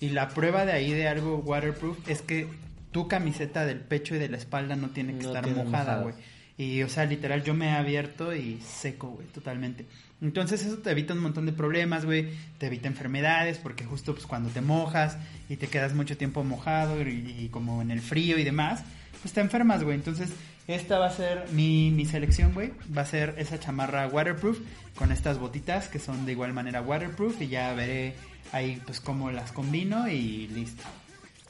Y 0.00 0.10
la 0.10 0.28
prueba 0.28 0.64
de 0.64 0.72
ahí 0.72 0.92
de 0.92 1.08
algo 1.08 1.38
waterproof 1.38 2.08
es 2.08 2.22
que 2.22 2.48
tu 2.90 3.06
camiseta 3.08 3.64
del 3.66 3.80
pecho 3.80 4.14
y 4.14 4.18
de 4.18 4.28
la 4.28 4.36
espalda 4.36 4.76
no 4.76 4.88
tiene 4.90 5.14
que 5.16 5.24
No 5.24 5.28
estar 5.34 5.46
mojada, 5.48 5.64
mojada. 5.64 6.02
güey. 6.02 6.14
Y, 6.56 6.82
o 6.82 6.88
sea, 6.90 7.06
literal, 7.06 7.42
yo 7.42 7.54
me 7.54 7.66
he 7.68 7.70
abierto 7.70 8.34
y 8.34 8.60
seco, 8.60 9.08
güey, 9.08 9.26
totalmente. 9.28 9.86
Entonces 10.20 10.62
eso 10.64 10.76
te 10.78 10.90
evita 10.90 11.14
un 11.14 11.20
montón 11.20 11.46
de 11.46 11.52
problemas, 11.52 12.04
güey. 12.04 12.28
Te 12.58 12.66
evita 12.66 12.86
enfermedades 12.88 13.56
porque 13.56 13.84
justo 13.86 14.12
pues 14.14 14.26
cuando 14.26 14.50
te 14.50 14.60
mojas 14.60 15.16
y 15.48 15.56
te 15.56 15.68
quedas 15.68 15.94
mucho 15.94 16.18
tiempo 16.18 16.44
mojado 16.44 17.00
y, 17.00 17.34
y 17.38 17.48
como 17.50 17.80
en 17.80 17.90
el 17.90 18.00
frío 18.02 18.38
y 18.38 18.44
demás, 18.44 18.82
pues 19.22 19.32
te 19.34 19.40
enfermas, 19.40 19.82
güey. 19.82 19.96
Entonces 19.96 20.30
esta 20.66 20.98
va 20.98 21.06
a 21.06 21.10
ser 21.10 21.46
mi, 21.52 21.90
mi 21.90 22.06
selección, 22.06 22.52
güey. 22.54 22.72
Va 22.96 23.02
a 23.02 23.06
ser 23.06 23.34
esa 23.38 23.58
chamarra 23.58 24.06
waterproof 24.06 24.58
con 24.94 25.10
estas 25.12 25.38
botitas 25.38 25.88
que 25.88 25.98
son 25.98 26.26
de 26.26 26.32
igual 26.32 26.52
manera 26.52 26.80
waterproof 26.82 27.40
y 27.42 27.48
ya 27.48 27.72
veré 27.74 28.14
ahí 28.52 28.80
pues 28.84 29.00
cómo 29.00 29.30
las 29.30 29.52
combino 29.52 30.08
y 30.08 30.46
listo. 30.48 30.82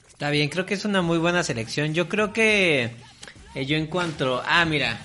Está 0.09 0.31
bien, 0.31 0.49
creo 0.51 0.67
que 0.67 0.75
es 0.75 0.85
una 0.85 1.01
muy 1.03 1.19
buena 1.19 1.43
selección. 1.43 1.95
Yo 1.95 2.09
creo 2.09 2.33
que 2.33 2.91
eh, 3.55 3.67
yo 3.67 3.77
en 3.77 3.87
cuanto... 3.87 4.43
Ah, 4.47 4.65
mira. 4.65 4.99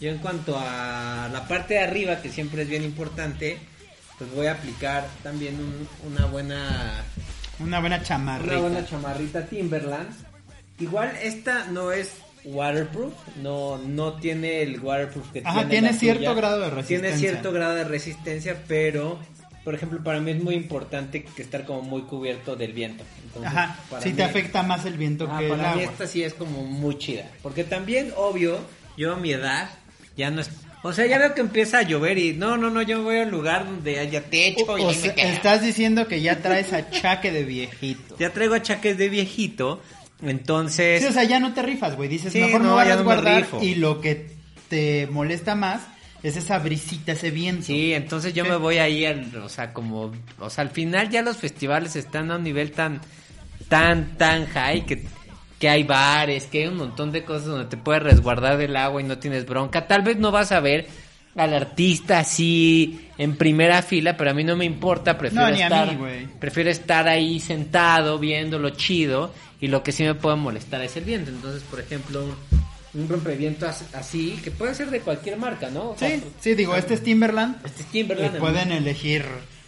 Yo 0.00 0.10
en 0.10 0.18
cuanto 0.18 0.56
a 0.58 1.28
la 1.32 1.46
parte 1.46 1.74
de 1.74 1.80
arriba, 1.80 2.20
que 2.20 2.28
siempre 2.28 2.62
es 2.62 2.68
bien 2.68 2.82
importante, 2.84 3.58
pues 4.18 4.32
voy 4.34 4.46
a 4.46 4.52
aplicar 4.52 5.08
también 5.22 5.56
un- 5.56 5.88
una 6.12 6.26
buena... 6.26 7.04
Una 7.60 7.78
buena 7.80 8.02
chamarrita. 8.02 8.52
Una 8.58 8.60
buena 8.68 8.86
chamarrita 8.86 9.46
Timberland. 9.46 10.08
Igual 10.80 11.12
esta 11.22 11.66
no 11.66 11.92
es 11.92 12.10
waterproof, 12.44 13.12
no, 13.42 13.78
no 13.78 14.14
tiene 14.14 14.62
el 14.62 14.80
waterproof 14.80 15.30
que 15.32 15.42
Ajá, 15.44 15.60
tiene 15.68 15.70
tiene 15.88 15.92
cierto 15.98 16.20
tuya. 16.24 16.34
grado 16.34 16.58
de 16.60 16.66
Tiene 16.70 16.76
resistencia. 16.82 17.18
cierto 17.30 17.52
grado 17.52 17.74
de 17.76 17.84
resistencia, 17.84 18.62
pero 18.66 19.18
por 19.64 19.74
ejemplo 19.76 20.02
para 20.02 20.18
mí 20.18 20.32
es 20.32 20.42
muy 20.42 20.56
importante 20.56 21.22
que 21.22 21.42
estar 21.42 21.64
como 21.64 21.82
muy 21.82 22.02
cubierto 22.02 22.56
del 22.56 22.72
viento. 22.72 23.04
Entonces, 23.26 23.52
Ajá, 23.52 23.78
para 23.88 24.02
si 24.02 24.08
mí- 24.10 24.16
te 24.16 24.24
afecta 24.24 24.62
más 24.64 24.84
el 24.86 24.94
viento 24.98 25.28
Ah, 25.30 25.38
que 25.38 25.44
el 25.46 25.50
para 25.50 25.74
mí 25.76 25.82
agua. 25.82 25.92
esta 25.92 26.06
sí 26.08 26.24
es 26.24 26.34
como 26.34 26.64
muy 26.64 26.98
chida. 26.98 27.30
Porque 27.42 27.62
también, 27.62 28.12
obvio, 28.16 28.58
yo 28.96 29.12
a 29.12 29.16
mi 29.16 29.32
edad 29.32 29.70
ya 30.16 30.30
no 30.32 30.40
es... 30.40 30.50
O 30.84 30.92
sea, 30.92 31.06
ya 31.06 31.16
veo 31.18 31.32
que 31.32 31.42
empieza 31.42 31.78
a 31.78 31.82
llover 31.82 32.18
y 32.18 32.32
no, 32.32 32.56
no, 32.56 32.68
no, 32.70 32.82
yo 32.82 32.98
me 32.98 33.04
voy 33.04 33.18
a 33.20 33.22
un 33.22 33.30
lugar 33.30 33.64
donde 33.66 34.00
haya 34.00 34.20
techo 34.24 34.64
O- 34.66 34.78
y 34.78 34.82
o 34.82 34.88
me 34.88 34.94
sea, 34.94 35.12
estás 35.12 35.62
diciendo 35.62 36.08
que 36.08 36.20
ya 36.22 36.40
traes 36.42 36.72
achaque 36.72 37.30
de 37.30 37.44
viejito. 37.44 38.16
Ya 38.18 38.30
traigo 38.30 38.54
achaques 38.56 38.98
de 38.98 39.08
viejito, 39.08 39.80
entonces... 40.22 41.00
Sí, 41.02 41.06
o 41.08 41.12
sea, 41.12 41.24
ya 41.24 41.40
no 41.40 41.52
te 41.52 41.62
rifas, 41.62 41.96
güey. 41.96 42.08
Dices, 42.08 42.32
Sí, 42.32 42.40
mejor 42.40 42.60
me 42.60 42.66
no, 42.68 42.74
voy 42.74 42.88
a 42.88 42.96
no 42.96 43.04
me 43.04 43.16
rifo. 43.40 43.60
y 43.62 43.74
lo 43.74 44.00
que 44.00 44.30
te 44.68 45.06
molesta 45.10 45.54
más 45.54 45.82
es 46.22 46.36
esa 46.36 46.58
brisita, 46.58 47.12
ese 47.12 47.30
viento. 47.30 47.66
Sí, 47.66 47.92
entonces 47.94 48.32
yo 48.32 48.44
me 48.44 48.56
voy 48.56 48.78
ahí, 48.78 49.04
al, 49.04 49.34
o 49.36 49.48
sea, 49.48 49.72
como, 49.72 50.12
o 50.38 50.50
sea, 50.50 50.62
al 50.62 50.70
final 50.70 51.10
ya 51.10 51.22
los 51.22 51.36
festivales 51.36 51.96
están 51.96 52.30
a 52.30 52.36
un 52.36 52.44
nivel 52.44 52.70
tan, 52.72 53.00
tan, 53.68 54.16
tan 54.16 54.46
high 54.46 54.86
que, 54.86 55.02
que 55.58 55.68
hay 55.68 55.82
bares, 55.82 56.44
que 56.44 56.62
hay 56.62 56.66
un 56.68 56.76
montón 56.76 57.10
de 57.10 57.24
cosas 57.24 57.46
donde 57.46 57.64
te 57.66 57.76
puedes 57.76 58.02
resguardar 58.04 58.56
del 58.56 58.76
agua 58.76 59.00
y 59.00 59.04
no 59.04 59.18
tienes 59.18 59.46
bronca. 59.46 59.86
Tal 59.88 60.02
vez 60.02 60.16
no 60.18 60.30
vas 60.30 60.52
a 60.52 60.60
ver 60.60 60.86
al 61.34 61.54
artista 61.54 62.18
así 62.20 63.08
en 63.18 63.36
primera 63.36 63.82
fila, 63.82 64.16
pero 64.16 64.30
a 64.30 64.34
mí 64.34 64.44
no 64.44 64.54
me 64.54 64.64
importa, 64.66 65.16
prefiero 65.18 65.48
No, 65.48 65.54
estar, 65.54 65.96
mí, 65.96 66.28
prefiero 66.38 66.70
estar 66.70 67.08
ahí 67.08 67.40
sentado 67.40 68.18
viéndolo 68.18 68.70
chido 68.70 69.32
y 69.62 69.68
lo 69.68 69.82
que 69.82 69.92
sí 69.92 70.02
me 70.02 70.14
puede 70.14 70.36
molestar 70.36 70.82
es 70.82 70.94
el 70.98 71.04
viento. 71.04 71.30
Entonces, 71.30 71.62
por 71.62 71.80
ejemplo, 71.80 72.26
un, 72.92 73.08
rompeviento 73.08 73.66
as- 73.66 73.94
así, 73.94 74.38
que 74.44 74.50
puede 74.50 74.74
ser 74.74 74.90
de 74.90 75.00
cualquier 75.00 75.38
marca, 75.38 75.70
¿no? 75.70 75.90
O 75.92 75.96
sea, 75.98 76.10
Sí, 76.10 76.22
sí, 76.40 76.54
digo, 76.54 76.76
este 76.76 76.94
es 76.94 77.02
Timberland. 77.02 77.56
Este 77.64 77.82
es 77.82 77.88
Timberland, 77.88 78.36
Eh, 78.36 78.38
pueden 78.40 78.72
elegir, 78.72 79.24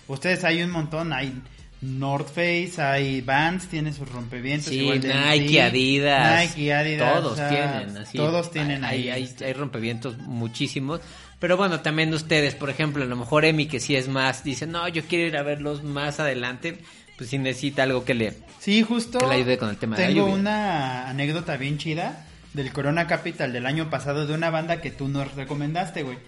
ustedes 0.08 0.44
hay 0.44 0.62
un 0.62 0.70
montón, 0.70 1.12
hay 1.12 1.32
North 1.80 2.28
Face, 2.28 2.80
hay 2.82 3.20
Vans, 3.20 3.66
tiene 3.68 3.92
sus 3.92 4.08
rompevientos. 4.08 4.68
Sí, 4.70 4.80
igual 4.80 5.00
Nike, 5.00 5.58
MC, 5.58 5.60
Adidas. 5.62 6.40
Nike, 6.56 6.72
Adidas. 6.74 7.14
Todos 7.14 7.32
o 7.32 7.36
sea, 7.36 7.48
tienen, 7.48 7.96
así. 7.98 8.18
Todos 8.18 8.50
tienen 8.50 8.84
hay, 8.84 9.10
ahí. 9.10 9.28
Hay, 9.38 9.46
hay 9.46 9.52
rompevientos 9.52 10.18
muchísimos. 10.18 11.00
Pero 11.38 11.56
bueno, 11.56 11.80
también 11.80 12.12
ustedes, 12.14 12.54
por 12.54 12.70
ejemplo, 12.70 13.04
a 13.04 13.06
lo 13.06 13.16
mejor 13.16 13.44
Emi, 13.44 13.66
que 13.66 13.80
sí 13.80 13.94
es 13.96 14.08
más, 14.08 14.44
dice, 14.44 14.66
no, 14.66 14.88
yo 14.88 15.02
quiero 15.04 15.26
ir 15.28 15.36
a 15.36 15.42
verlos 15.42 15.82
más 15.84 16.18
adelante. 16.20 16.78
Pues 17.16 17.30
si 17.30 17.38
necesita 17.38 17.84
algo 17.84 18.04
que 18.04 18.14
le. 18.14 18.34
Sí, 18.58 18.82
justo. 18.82 19.18
Que 19.18 19.26
le 19.26 19.34
ayude 19.34 19.58
con 19.58 19.68
el 19.70 19.76
tema 19.76 19.96
de 19.96 20.02
la 20.02 20.08
Tengo 20.08 20.26
una 20.26 21.08
anécdota 21.08 21.56
bien 21.56 21.78
chida 21.78 22.26
del 22.54 22.72
Corona 22.72 23.06
Capital 23.06 23.52
del 23.52 23.66
año 23.66 23.90
pasado 23.90 24.26
de 24.26 24.34
una 24.34 24.50
banda 24.50 24.80
que 24.80 24.90
tú 24.90 25.08
nos 25.08 25.34
recomendaste, 25.34 26.02
güey. 26.02 26.18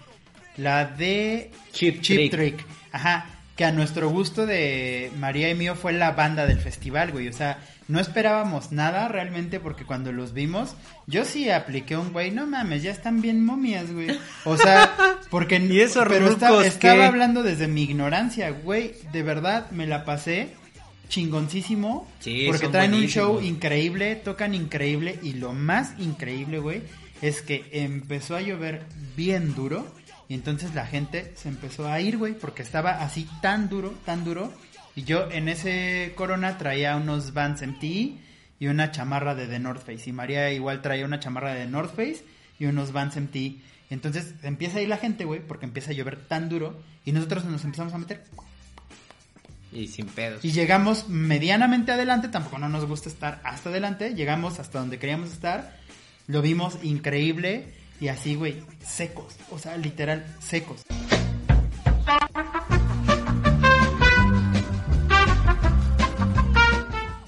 La 0.55 0.85
de 0.85 1.51
Cheap 1.73 2.01
Trick. 2.01 2.31
Trick. 2.31 2.65
Ajá. 2.91 3.25
Que 3.55 3.65
a 3.65 3.71
nuestro 3.71 4.09
gusto 4.09 4.45
de 4.45 5.11
María 5.17 5.49
y 5.49 5.55
mío 5.55 5.75
fue 5.75 5.91
la 5.91 6.11
banda 6.11 6.45
del 6.45 6.59
festival, 6.59 7.11
güey. 7.11 7.27
O 7.27 7.33
sea, 7.33 7.57
no 7.87 7.99
esperábamos 7.99 8.71
nada 8.71 9.07
realmente 9.07 9.59
porque 9.59 9.83
cuando 9.83 10.11
los 10.11 10.33
vimos, 10.33 10.75
yo 11.07 11.25
sí 11.25 11.49
apliqué 11.49 11.97
un 11.97 12.13
güey, 12.13 12.29
no 12.29 12.45
mames, 12.45 12.83
ya 12.83 12.91
están 12.91 13.19
bien 13.21 13.43
momias, 13.43 13.91
güey. 13.91 14.19
O 14.45 14.57
sea, 14.57 14.95
porque 15.31 15.57
¿Y 15.57 15.79
esos 15.79 16.05
pero 16.07 16.27
estaba 16.29 16.63
qué? 16.69 16.89
hablando 16.89 17.41
desde 17.41 17.67
mi 17.67 17.83
ignorancia, 17.83 18.51
güey. 18.51 18.93
De 19.11 19.23
verdad 19.23 19.71
me 19.71 19.87
la 19.87 20.05
pasé 20.05 20.49
chingoncísimo. 21.09 22.07
Sí, 22.19 22.45
porque 22.47 22.67
traen 22.67 22.93
un 22.93 23.07
show 23.07 23.41
increíble, 23.41 24.15
tocan 24.15 24.53
increíble 24.53 25.19
y 25.21 25.33
lo 25.33 25.53
más 25.53 25.93
increíble, 25.99 26.59
güey, 26.59 26.81
es 27.21 27.41
que 27.41 27.65
empezó 27.71 28.35
a 28.35 28.41
llover 28.41 28.85
bien 29.15 29.55
duro 29.55 29.85
y 30.29 30.33
entonces 30.33 30.75
la 30.75 30.85
gente 30.85 31.31
se 31.35 31.49
empezó 31.49 31.87
a 31.87 31.99
ir, 32.01 32.17
güey, 32.17 32.33
porque 32.33 32.61
estaba 32.61 33.01
así 33.01 33.27
tan 33.41 33.69
duro, 33.69 33.93
tan 34.05 34.23
duro. 34.23 34.51
Y 34.95 35.03
yo 35.03 35.29
en 35.31 35.47
ese 35.47 36.13
corona 36.15 36.57
traía 36.57 36.95
unos 36.97 37.33
Vans 37.33 37.61
MT 37.61 37.83
y 38.59 38.67
una 38.67 38.91
chamarra 38.91 39.35
de 39.35 39.47
The 39.47 39.59
North 39.59 39.85
Face. 39.85 40.09
Y 40.09 40.13
María 40.13 40.51
igual 40.51 40.81
traía 40.81 41.05
una 41.05 41.19
chamarra 41.19 41.53
de 41.53 41.65
The 41.65 41.71
North 41.71 41.95
Face 41.95 42.23
y 42.59 42.65
unos 42.65 42.91
Vans 42.91 43.15
MT. 43.15 43.35
Y 43.35 43.61
entonces 43.89 44.33
empieza 44.43 44.79
a 44.79 44.81
ir 44.81 44.89
la 44.89 44.97
gente, 44.97 45.23
güey, 45.23 45.39
porque 45.39 45.65
empieza 45.65 45.91
a 45.91 45.93
llover 45.93 46.17
tan 46.17 46.49
duro 46.49 46.77
y 47.05 47.13
nosotros 47.13 47.45
nos 47.45 47.63
empezamos 47.63 47.93
a 47.93 47.97
meter 47.97 48.25
Y 49.71 49.87
sin 49.87 50.05
pedos. 50.07 50.43
y 50.45 50.51
llegamos 50.51 51.09
medianamente 51.09 51.91
adelante, 51.91 52.29
tampoco 52.29 52.57
no 52.57 52.69
nos 52.69 52.85
gusta 52.85 53.09
estar 53.09 53.41
hasta 53.43 53.69
adelante, 53.69 54.15
llegamos 54.15 54.59
hasta 54.59 54.79
donde 54.79 54.97
queríamos 54.97 55.31
estar, 55.31 55.75
lo 56.27 56.41
vimos 56.41 56.77
increíble 56.83 57.73
y 57.99 58.07
así, 58.07 58.35
güey, 58.35 58.63
secos, 58.85 59.35
o 59.51 59.59
sea, 59.59 59.75
literal, 59.77 60.25
secos. 60.39 60.83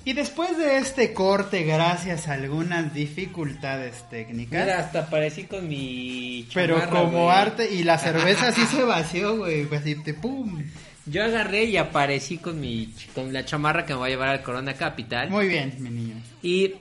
Y 0.05 0.13
después 0.13 0.58
de 0.58 0.77
este 0.79 1.13
corte, 1.13 1.63
gracias 1.65 2.27
a 2.29 2.34
algunas 2.34 2.93
dificultades 2.96 4.10
técnicas, 4.10 4.62
Mira, 4.65 4.79
hasta 4.79 5.08
parecí 5.08 5.43
con 5.43 5.67
mi. 5.67 6.48
pero 6.51 6.79
chamarra, 6.79 7.00
como 7.00 7.24
güey. 7.25 7.36
arte, 7.38 7.72
y 7.72 7.84
la 7.84 8.00
cerveza 8.00 8.51
sí 8.51 8.62
se 8.72 8.81
vació, 8.84 9.38
güey, 9.38 9.65
pues 9.65 9.81
así, 9.81 9.96
te 9.96 10.15
pum. 10.15 10.63
Yo 11.10 11.24
agarré 11.24 11.63
y 11.66 11.78
aparecí 11.78 12.38
con 12.38 12.60
mi 12.60 12.94
con 13.16 13.34
la 13.34 13.44
chamarra 13.46 13.86
que 13.86 13.94
me 13.94 14.00
voy 14.00 14.08
a 14.08 14.12
llevar 14.12 14.30
al 14.30 14.44
Corona 14.44 14.74
Capital. 14.75 15.30
Muy 15.30 15.48
bien, 15.48 15.74
mi 15.80 15.89
niño. 15.89 16.16
Y 16.42 16.74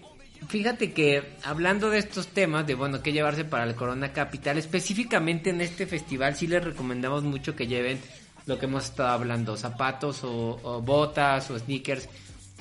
fíjate 0.49 0.92
que 0.92 1.23
hablando 1.44 1.90
de 1.90 1.99
estos 1.99 2.28
temas, 2.28 2.66
de 2.66 2.75
bueno, 2.75 3.02
qué 3.02 3.12
llevarse 3.12 3.44
para 3.44 3.64
el 3.64 3.75
Corona 3.75 4.12
Capital, 4.12 4.58
específicamente 4.58 5.50
en 5.50 5.61
este 5.61 5.87
festival 5.87 6.37
sí 6.37 6.47
les 6.47 6.62
recomendamos 6.62 7.23
mucho 7.25 7.56
que 7.56 7.66
lleven 7.66 7.99
lo 8.47 8.58
que 8.58 8.66
hemos 8.66 8.85
estado 8.87 9.11
hablando, 9.11 9.56
zapatos 9.56 10.25
o, 10.25 10.58
o 10.62 10.80
botas 10.82 11.50
o 11.50 11.58
sneakers 11.58 12.08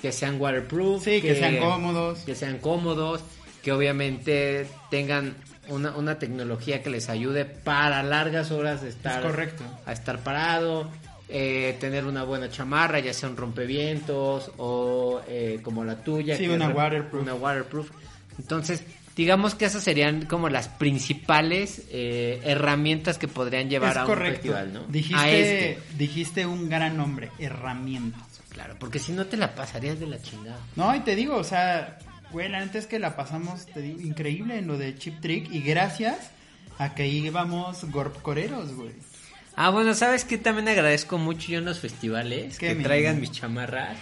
que 0.02 0.12
sean 0.12 0.40
waterproof, 0.40 1.04
Sí, 1.04 1.22
que 1.22 1.36
sean 1.36 1.58
cómodos. 1.58 2.20
que 2.20 2.36
sean 2.36 2.60
cómodos, 2.60 3.22
que 3.64 3.72
obviamente 3.72 4.68
tengan 4.92 5.36
una, 5.70 5.96
una 5.98 6.20
tecnología 6.20 6.84
que 6.84 6.90
les 6.90 7.10
ayude 7.10 7.46
para 7.46 8.04
largas 8.04 8.52
horas 8.52 8.82
de 8.82 8.90
estar, 8.90 9.20
Es 9.22 9.26
correcto. 9.26 9.64
a 9.86 9.92
estar 9.94 10.20
parado, 10.20 10.90
eh, 11.30 11.76
tener 11.80 12.06
una 12.06 12.24
buena 12.24 12.50
chamarra, 12.50 13.00
ya 13.00 13.14
sea 13.14 13.30
un 13.30 13.38
rompevientos 13.38 14.52
o 14.58 15.22
eh, 15.28 15.60
como 15.62 15.84
la 15.84 15.98
tuya. 16.04 16.38
Sí, 16.38 16.44
que 16.48 16.50
una 16.54 16.70
waterproof. 16.70 17.22
Una 17.24 17.36
waterproof. 17.36 17.90
Entonces, 18.40 18.84
digamos 19.16 19.56
que 19.56 19.66
esas 19.66 19.84
serían 19.84 20.26
como 20.26 20.48
las 20.48 20.70
principales 20.70 21.84
eh, 21.92 22.40
herramientas 22.44 23.18
que 23.18 23.28
podrían 23.28 23.70
llevar 23.70 23.92
es 23.92 23.98
a 23.98 24.02
un 24.02 24.08
correcto. 24.08 24.36
festival, 24.36 24.74
¿no? 24.74 24.84
Dijiste, 24.88 25.20
A 25.22 25.30
este. 25.32 25.80
dijiste 25.98 26.46
un 26.46 26.70
gran 26.70 26.96
nombre, 26.96 27.32
herramientas. 27.40 28.22
Claro, 28.50 28.76
porque 28.80 29.00
si 29.00 29.12
no 29.12 29.26
te 29.26 29.38
la 29.38 29.54
pasarías 29.54 30.00
de 30.00 30.08
la 30.08 30.22
chingada. 30.22 30.60
No, 30.76 30.96
y 30.96 31.02
te 31.02 31.16
digo, 31.16 31.36
o 31.36 31.44
sea, 31.44 31.98
güey, 32.32 32.50
la 32.50 32.60
neta 32.60 32.78
es 32.78 32.88
que 32.88 33.00
la 33.00 33.16
pasamos, 33.16 33.66
te 33.68 33.82
digo, 33.82 34.02
increíble 34.02 34.58
en 34.58 34.68
lo 34.68 34.78
de 34.78 34.96
Chip 34.98 35.20
Trick 35.20 35.52
y 35.52 35.62
gracias 35.62 36.32
a 36.80 36.96
que 36.96 37.08
íbamos 37.08 37.84
gorpcoreros, 37.92 38.74
güey. 38.74 38.94
Ah, 39.58 39.70
bueno, 39.72 39.93
¿sabes 39.96 40.24
qué? 40.24 40.38
También 40.38 40.70
agradezco 40.70 41.17
mucho 41.17 41.48
yo 41.50 41.58
en 41.60 41.65
los 41.65 41.80
festivales 41.80 42.58
¿Qué, 42.60 42.67
que 42.70 42.76
mi 42.76 42.84
traigan 42.84 43.15
niño? 43.15 43.28
mis 43.30 43.38
chamarras. 43.39 43.98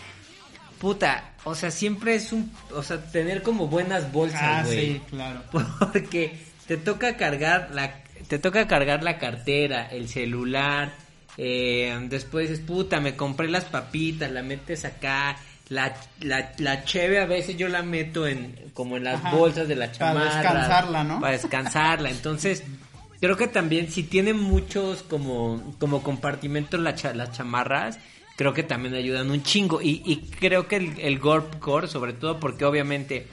Puta, 0.80 1.32
o 1.46 1.56
sea, 1.56 1.72
siempre 1.72 2.16
es 2.16 2.34
un... 2.34 2.52
O 2.74 2.84
sea, 2.84 3.02
tener 3.12 3.42
como 3.42 3.68
buenas 3.68 4.12
bolsas, 4.12 4.42
Ah, 4.44 4.62
güey. 4.66 4.94
sí, 4.96 5.02
claro. 5.10 5.42
Porque 5.52 6.38
te 6.68 6.78
toca 6.78 7.16
cargar 7.18 7.70
la... 7.74 8.04
Te 8.28 8.38
toca 8.40 8.68
cargar 8.68 9.02
la 9.04 9.18
cartera, 9.18 9.88
el 9.92 10.10
celular, 10.10 10.92
eh, 11.38 11.98
después 12.10 12.50
es 12.50 12.60
puta, 12.60 13.00
me 13.00 13.16
compré 13.16 13.48
las 13.48 13.66
papitas, 13.66 14.32
la 14.32 14.42
metes 14.42 14.84
acá, 14.84 15.38
la, 15.70 15.96
la, 16.22 16.52
la 16.58 16.84
cheve 16.86 17.20
a 17.22 17.26
veces 17.26 17.56
yo 17.58 17.68
la 17.70 17.84
meto 17.84 18.26
en 18.28 18.56
como 18.74 18.98
en 18.98 19.04
las 19.04 19.16
Ajá, 19.24 19.36
bolsas 19.36 19.68
de 19.68 19.76
la 19.76 19.88
para 19.92 19.98
chamarra. 19.98 20.36
descansarla, 20.42 21.04
¿no? 21.04 21.20
Para 21.22 21.34
descansarla, 21.34 22.10
entonces 22.10 22.64
creo 23.20 23.38
que 23.38 23.48
también 23.48 23.90
si 23.92 24.04
tiene 24.04 24.34
muchos 24.34 25.04
como, 25.04 25.76
como 25.80 26.04
compartimentos 26.04 26.80
la 26.80 26.96
cha- 26.96 27.14
las 27.14 27.32
chamarras, 27.32 28.00
creo 28.36 28.54
que 28.54 28.64
también 28.64 28.94
ayudan 28.96 29.32
un 29.32 29.44
chingo 29.44 29.82
y, 29.82 30.02
y 30.06 30.30
creo 30.40 30.68
que 30.68 30.78
el, 30.78 31.00
el 31.00 31.20
Gorp 31.20 31.60
Core, 31.60 31.88
sobre 31.88 32.14
todo 32.14 32.40
porque 32.40 32.66
obviamente 32.66 33.28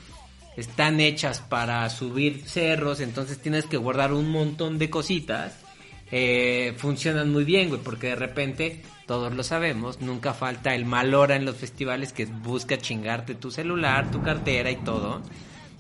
están 0.57 1.01
hechas 1.01 1.41
para 1.41 1.89
subir 1.91 2.43
cerros, 2.47 3.01
entonces 3.01 3.41
tienes 3.41 3.67
que 3.67 3.77
guardar 3.79 4.13
un 4.13 4.31
montón 4.31 4.79
de 4.79 4.91
cositas. 4.91 5.59
eh, 6.11 6.75
funcionan 6.77 7.31
muy 7.33 7.45
bien, 7.45 7.69
güey, 7.71 7.81
porque 7.83 8.09
de 8.09 8.17
repente, 8.17 8.83
todos 9.07 9.33
lo 9.35 9.43
sabemos, 9.43 10.01
nunca 10.03 10.35
falta 10.35 10.75
el 10.75 10.85
mal 10.85 11.15
hora 11.15 11.37
en 11.37 11.45
los 11.47 11.57
festivales 11.57 12.13
que 12.13 12.27
busca 12.27 12.77
chingarte 12.79 13.35
tu 13.35 13.51
celular, 13.51 14.11
tu 14.11 14.21
cartera 14.21 14.71
y 14.71 14.77
todo. 14.77 15.23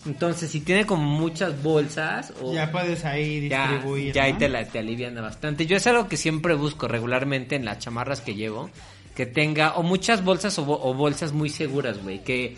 Entonces, 0.04 0.50
si 0.50 0.60
tiene 0.60 0.84
como 0.84 1.04
muchas 1.04 1.62
bolsas 1.62 2.32
o 2.42 2.52
Ya 2.52 2.72
puedes 2.72 3.04
ahí 3.04 3.48
ya, 3.48 3.70
distribuir. 3.70 4.12
ya 4.12 4.24
ahí 4.24 4.32
¿no? 4.32 4.38
te, 4.38 4.48
la, 4.48 4.64
te 4.64 4.78
aliviana 4.80 5.20
bastante. 5.20 5.66
Yo 5.66 5.76
es 5.76 5.86
algo 5.86 6.08
que 6.08 6.16
siempre 6.16 6.54
busco 6.54 6.88
regularmente 6.88 7.54
en 7.54 7.64
las 7.64 7.78
chamarras 7.78 8.20
que 8.20 8.34
llevo, 8.34 8.68
que 9.14 9.26
tenga 9.26 9.74
o 9.74 9.82
muchas 9.82 10.24
bolsas 10.24 10.58
o, 10.58 10.64
o 10.64 10.94
bolsas 10.94 11.32
muy 11.32 11.48
seguras, 11.50 12.02
güey, 12.02 12.24
que, 12.24 12.56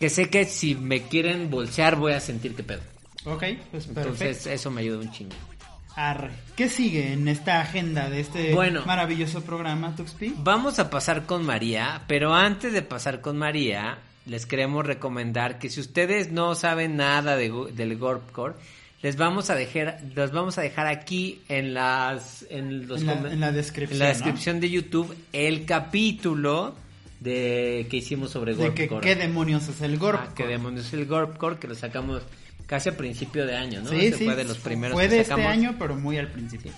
que 0.00 0.08
sé 0.08 0.30
que 0.30 0.46
si 0.46 0.74
me 0.74 1.02
quieren 1.02 1.50
bolsear 1.50 1.96
voy 1.96 2.12
a 2.12 2.20
sentir 2.20 2.54
que 2.54 2.62
pedo. 2.62 2.80
Ok, 3.26 3.42
pues 3.70 3.86
perfecto. 3.86 4.00
Entonces 4.00 4.46
eso 4.46 4.70
me 4.70 4.80
ayuda 4.82 4.98
un 5.00 5.10
chingo. 5.10 5.34
Arre. 5.96 6.30
¿Qué 6.56 6.68
sigue 6.68 7.12
en 7.14 7.26
esta 7.26 7.60
agenda 7.60 8.08
de 8.10 8.20
este 8.20 8.54
Bueno. 8.54 8.84
maravilloso 8.86 9.42
programa, 9.42 9.96
Tuxpi? 9.96 10.34
Vamos 10.38 10.78
a 10.78 10.90
pasar 10.90 11.24
con 11.26 11.44
María, 11.44 12.02
pero 12.06 12.34
antes 12.34 12.72
de 12.72 12.82
pasar 12.82 13.20
con 13.22 13.36
María, 13.38 13.98
les 14.26 14.44
queremos 14.46 14.84
recomendar 14.86 15.58
que 15.58 15.68
si 15.70 15.80
ustedes 15.80 16.30
no 16.32 16.54
saben 16.54 16.96
nada 16.96 17.36
de, 17.36 17.50
del 17.74 17.96
Gorpcore, 17.96 18.54
les 19.02 19.16
vamos 19.16 19.50
a 19.50 19.54
dejar, 19.54 20.00
los 20.14 20.32
vamos 20.32 20.58
a 20.58 20.62
dejar 20.62 20.86
aquí 20.88 21.40
en 21.48 21.74
las, 21.74 22.44
en 22.50 22.88
los 22.88 23.00
En 23.02 23.06
la- 23.06 23.14
comen- 23.22 23.32
en 23.32 23.40
la 23.40 23.52
descripción, 23.52 23.92
en 23.94 23.98
la 24.00 24.04
¿no? 24.06 24.12
descripción 24.14 24.60
de 24.60 24.70
YouTube 24.70 25.14
el 25.32 25.64
capítulo 25.64 26.74
de 27.20 27.86
que 27.90 27.96
hicimos 27.98 28.30
sobre 28.30 28.54
De 28.54 28.74
que 28.74 28.86
Gorpcore. 28.86 29.14
qué 29.14 29.20
demonios 29.20 29.68
es 29.68 29.80
el. 29.80 29.98
Ah, 30.02 30.28
que 30.34 30.46
demonios 30.46 30.86
es 30.86 30.92
el 30.94 31.06
Gorpcore 31.06 31.58
que 31.58 31.68
lo 31.68 31.74
sacamos 31.74 32.22
casi 32.66 32.88
a 32.88 32.96
principio 32.96 33.46
de 33.46 33.56
año, 33.56 33.80
¿no? 33.80 33.90
Sí, 33.90 34.06
Ese 34.06 34.18
sí. 34.18 34.24
fue 34.24 34.34
de 34.36 34.44
los 34.44 34.58
primeros 34.58 34.94
Fue 34.94 35.08
que 35.08 35.14
de 35.16 35.20
este 35.22 35.34
año, 35.42 35.76
pero 35.78 35.94
muy 35.96 36.18
al 36.18 36.28
principio. 36.28 36.72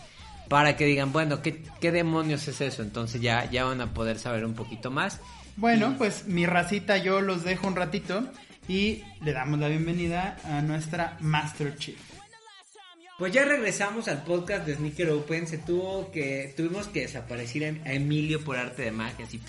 para 0.48 0.76
que 0.76 0.84
digan, 0.86 1.12
bueno, 1.12 1.42
¿qué, 1.42 1.62
qué 1.80 1.92
demonios 1.92 2.46
es 2.48 2.60
eso? 2.60 2.82
Entonces 2.82 3.20
ya, 3.20 3.50
ya 3.50 3.64
van 3.64 3.80
a 3.80 3.92
poder 3.94 4.18
saber 4.18 4.44
un 4.44 4.54
poquito 4.54 4.90
más. 4.90 5.20
Bueno, 5.58 5.96
pues 5.98 6.28
mi 6.28 6.46
racita 6.46 6.98
yo 6.98 7.20
los 7.20 7.42
dejo 7.42 7.66
un 7.66 7.74
ratito 7.74 8.22
y 8.68 9.02
le 9.22 9.32
damos 9.32 9.58
la 9.58 9.66
bienvenida 9.66 10.36
a 10.44 10.62
nuestra 10.62 11.16
Master 11.18 11.76
Chief. 11.76 11.98
Pues 13.18 13.32
ya 13.32 13.44
regresamos 13.44 14.06
al 14.06 14.22
podcast 14.22 14.64
de 14.64 14.76
Sneaker 14.76 15.10
Open. 15.10 15.48
Se 15.48 15.58
tuvo 15.58 16.12
que, 16.12 16.54
tuvimos 16.56 16.86
que 16.86 17.00
desaparecer 17.00 17.80
a 17.84 17.92
Emilio 17.92 18.44
por 18.44 18.56
arte 18.56 18.82
de 18.82 18.92
magia. 18.92 19.26
Así. 19.26 19.40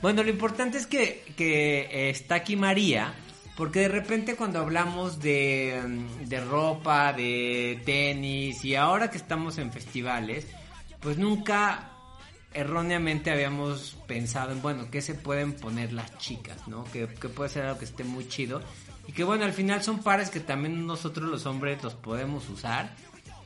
Bueno, 0.00 0.22
lo 0.22 0.30
importante 0.30 0.78
es 0.78 0.86
que, 0.86 1.24
que 1.36 1.80
eh, 1.80 2.10
está 2.10 2.36
aquí 2.36 2.54
María. 2.54 3.12
Porque 3.56 3.80
de 3.80 3.88
repente 3.88 4.36
cuando 4.36 4.60
hablamos 4.60 5.18
de, 5.18 5.82
mm, 5.84 6.26
de 6.26 6.40
ropa, 6.40 7.12
de 7.12 7.82
tenis 7.84 8.64
y 8.64 8.76
ahora 8.76 9.10
que 9.10 9.16
estamos 9.16 9.58
en 9.58 9.72
festivales, 9.72 10.46
pues 11.00 11.18
nunca 11.18 11.95
erróneamente 12.52 13.30
habíamos 13.30 13.96
pensado 14.06 14.52
en, 14.52 14.62
bueno, 14.62 14.88
¿qué 14.90 15.02
se 15.02 15.14
pueden 15.14 15.52
poner 15.52 15.92
las 15.92 16.16
chicas, 16.18 16.66
no? 16.66 16.84
Que, 16.92 17.06
puede 17.06 17.50
ser 17.50 17.64
algo 17.64 17.78
que 17.78 17.84
esté 17.84 18.04
muy 18.04 18.28
chido. 18.28 18.62
Y 19.06 19.12
que 19.12 19.24
bueno, 19.24 19.44
al 19.44 19.52
final 19.52 19.82
son 19.82 20.02
pares 20.02 20.30
que 20.30 20.40
también 20.40 20.86
nosotros 20.86 21.28
los 21.28 21.46
hombres 21.46 21.82
los 21.82 21.94
podemos 21.94 22.48
usar, 22.48 22.94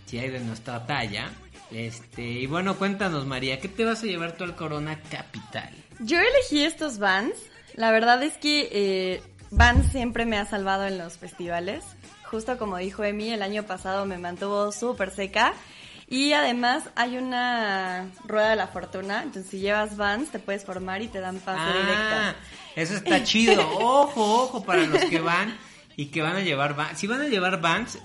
si 0.06 0.18
hay 0.18 0.30
de 0.30 0.40
nuestra 0.40 0.86
talla. 0.86 1.30
Este, 1.70 2.22
y 2.22 2.46
bueno, 2.46 2.76
cuéntanos 2.76 3.26
María, 3.26 3.60
¿qué 3.60 3.68
te 3.68 3.84
vas 3.84 4.02
a 4.02 4.06
llevar 4.06 4.36
tú 4.36 4.44
al 4.44 4.56
Corona 4.56 5.00
Capital? 5.10 5.70
Yo 6.00 6.18
elegí 6.18 6.64
estos 6.64 6.98
Vans. 6.98 7.34
La 7.74 7.90
verdad 7.90 8.22
es 8.22 8.36
que 8.38 8.68
eh, 8.72 9.22
Vans 9.50 9.90
siempre 9.92 10.24
me 10.24 10.38
ha 10.38 10.46
salvado 10.46 10.86
en 10.86 10.98
los 10.98 11.18
festivales. 11.18 11.84
Justo 12.24 12.58
como 12.58 12.78
dijo 12.78 13.04
Emi, 13.04 13.30
el 13.30 13.42
año 13.42 13.64
pasado 13.64 14.06
me 14.06 14.16
mantuvo 14.16 14.72
súper 14.72 15.10
seca. 15.10 15.52
Y 16.10 16.32
además 16.32 16.90
hay 16.96 17.16
una 17.16 18.10
rueda 18.24 18.50
de 18.50 18.56
la 18.56 18.66
fortuna, 18.66 19.22
entonces 19.22 19.48
si 19.48 19.60
llevas 19.60 19.96
Vans 19.96 20.30
te 20.30 20.40
puedes 20.40 20.64
formar 20.64 21.02
y 21.02 21.06
te 21.08 21.20
dan 21.20 21.38
pase 21.38 21.60
ah, 21.62 21.72
directo. 21.72 22.38
Eso 22.74 22.96
está 22.96 23.22
chido. 23.22 23.62
Ojo, 23.78 24.42
ojo 24.42 24.64
para 24.64 24.82
los 24.86 25.04
que 25.04 25.20
van 25.20 25.56
y 25.96 26.06
que 26.06 26.20
van 26.20 26.34
a 26.34 26.40
llevar 26.40 26.74
Vans. 26.74 26.98
Si 26.98 27.06
van 27.06 27.20
a 27.20 27.28
llevar 27.28 27.60
Vans, 27.60 28.00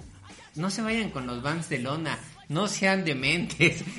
no 0.54 0.70
se 0.70 0.84
vayan 0.84 1.10
con 1.10 1.26
los 1.26 1.42
Vans 1.42 1.68
de 1.68 1.80
lona, 1.80 2.20
no 2.48 2.68
sean 2.68 3.04
dementes. 3.04 3.84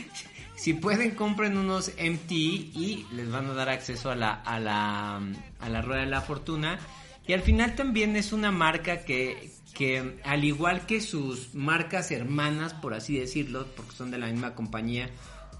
Si 0.57 0.73
pueden, 0.73 1.15
compren 1.15 1.59
unos 1.59 1.93
MT 2.01 2.33
y 2.33 3.07
les 3.13 3.31
van 3.31 3.51
a 3.51 3.53
dar 3.53 3.69
acceso 3.69 4.11
a 4.11 4.17
la, 4.17 4.33
a 4.33 4.59
la, 4.59 5.21
a 5.61 5.69
la 5.69 5.83
rueda 5.83 6.01
de 6.01 6.07
la 6.07 6.23
fortuna. 6.23 6.79
Y 7.27 7.35
al 7.35 7.43
final 7.43 7.75
también 7.75 8.17
es 8.17 8.33
una 8.33 8.51
marca 8.51 9.05
que, 9.05 9.53
que 9.77 10.21
al 10.25 10.45
igual 10.45 10.87
que 10.87 11.01
sus 11.01 11.55
marcas 11.55 12.11
hermanas, 12.11 12.73
por 12.73 12.95
así 12.95 13.19
decirlo, 13.19 13.67
porque 13.77 13.93
son 13.93 14.11
de 14.11 14.19
la 14.19 14.29
misma 14.29 14.55
compañía, 14.55 15.11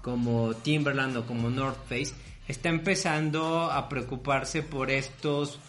como 0.01 0.55
Timberland 0.55 1.17
o 1.17 1.25
como 1.25 1.49
North 1.49 1.77
Face, 1.87 2.13
está 2.47 2.69
empezando 2.69 3.71
a 3.71 3.89
preocuparse 3.89 4.63
por 4.63 4.89
estos 4.89 5.59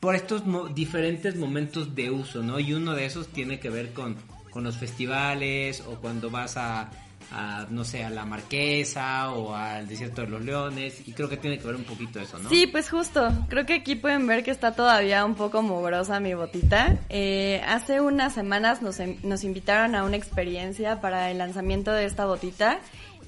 por 0.00 0.14
estos 0.14 0.42
diferentes 0.74 1.34
momentos 1.36 1.94
de 1.94 2.10
uso, 2.10 2.42
¿no? 2.42 2.60
Y 2.60 2.74
uno 2.74 2.94
de 2.94 3.06
esos 3.06 3.28
tiene 3.28 3.58
que 3.58 3.70
ver 3.70 3.94
con, 3.94 4.16
con 4.50 4.62
los 4.62 4.76
festivales 4.76 5.80
o 5.80 5.94
cuando 5.94 6.28
vas 6.28 6.58
a 6.58 6.90
a, 7.32 7.66
no 7.70 7.84
sé, 7.84 8.04
a 8.04 8.10
la 8.10 8.24
Marquesa 8.24 9.30
o 9.32 9.54
al 9.54 9.88
Desierto 9.88 10.22
de 10.22 10.28
los 10.28 10.42
Leones 10.42 11.06
y 11.06 11.12
creo 11.12 11.28
que 11.28 11.36
tiene 11.36 11.58
que 11.58 11.66
ver 11.66 11.76
un 11.76 11.84
poquito 11.84 12.20
eso, 12.20 12.38
¿no? 12.38 12.48
Sí, 12.48 12.66
pues 12.66 12.90
justo, 12.90 13.32
creo 13.48 13.66
que 13.66 13.74
aquí 13.74 13.96
pueden 13.96 14.26
ver 14.26 14.44
que 14.44 14.50
está 14.50 14.74
todavía 14.74 15.24
un 15.24 15.34
poco 15.34 15.62
mugrosa 15.62 16.20
mi 16.20 16.34
botita. 16.34 16.96
Eh, 17.08 17.62
hace 17.66 18.00
unas 18.00 18.34
semanas 18.34 18.82
nos, 18.82 18.98
nos 19.22 19.44
invitaron 19.44 19.94
a 19.94 20.04
una 20.04 20.16
experiencia 20.16 21.00
para 21.00 21.30
el 21.30 21.38
lanzamiento 21.38 21.92
de 21.92 22.04
esta 22.04 22.26
botita 22.26 22.78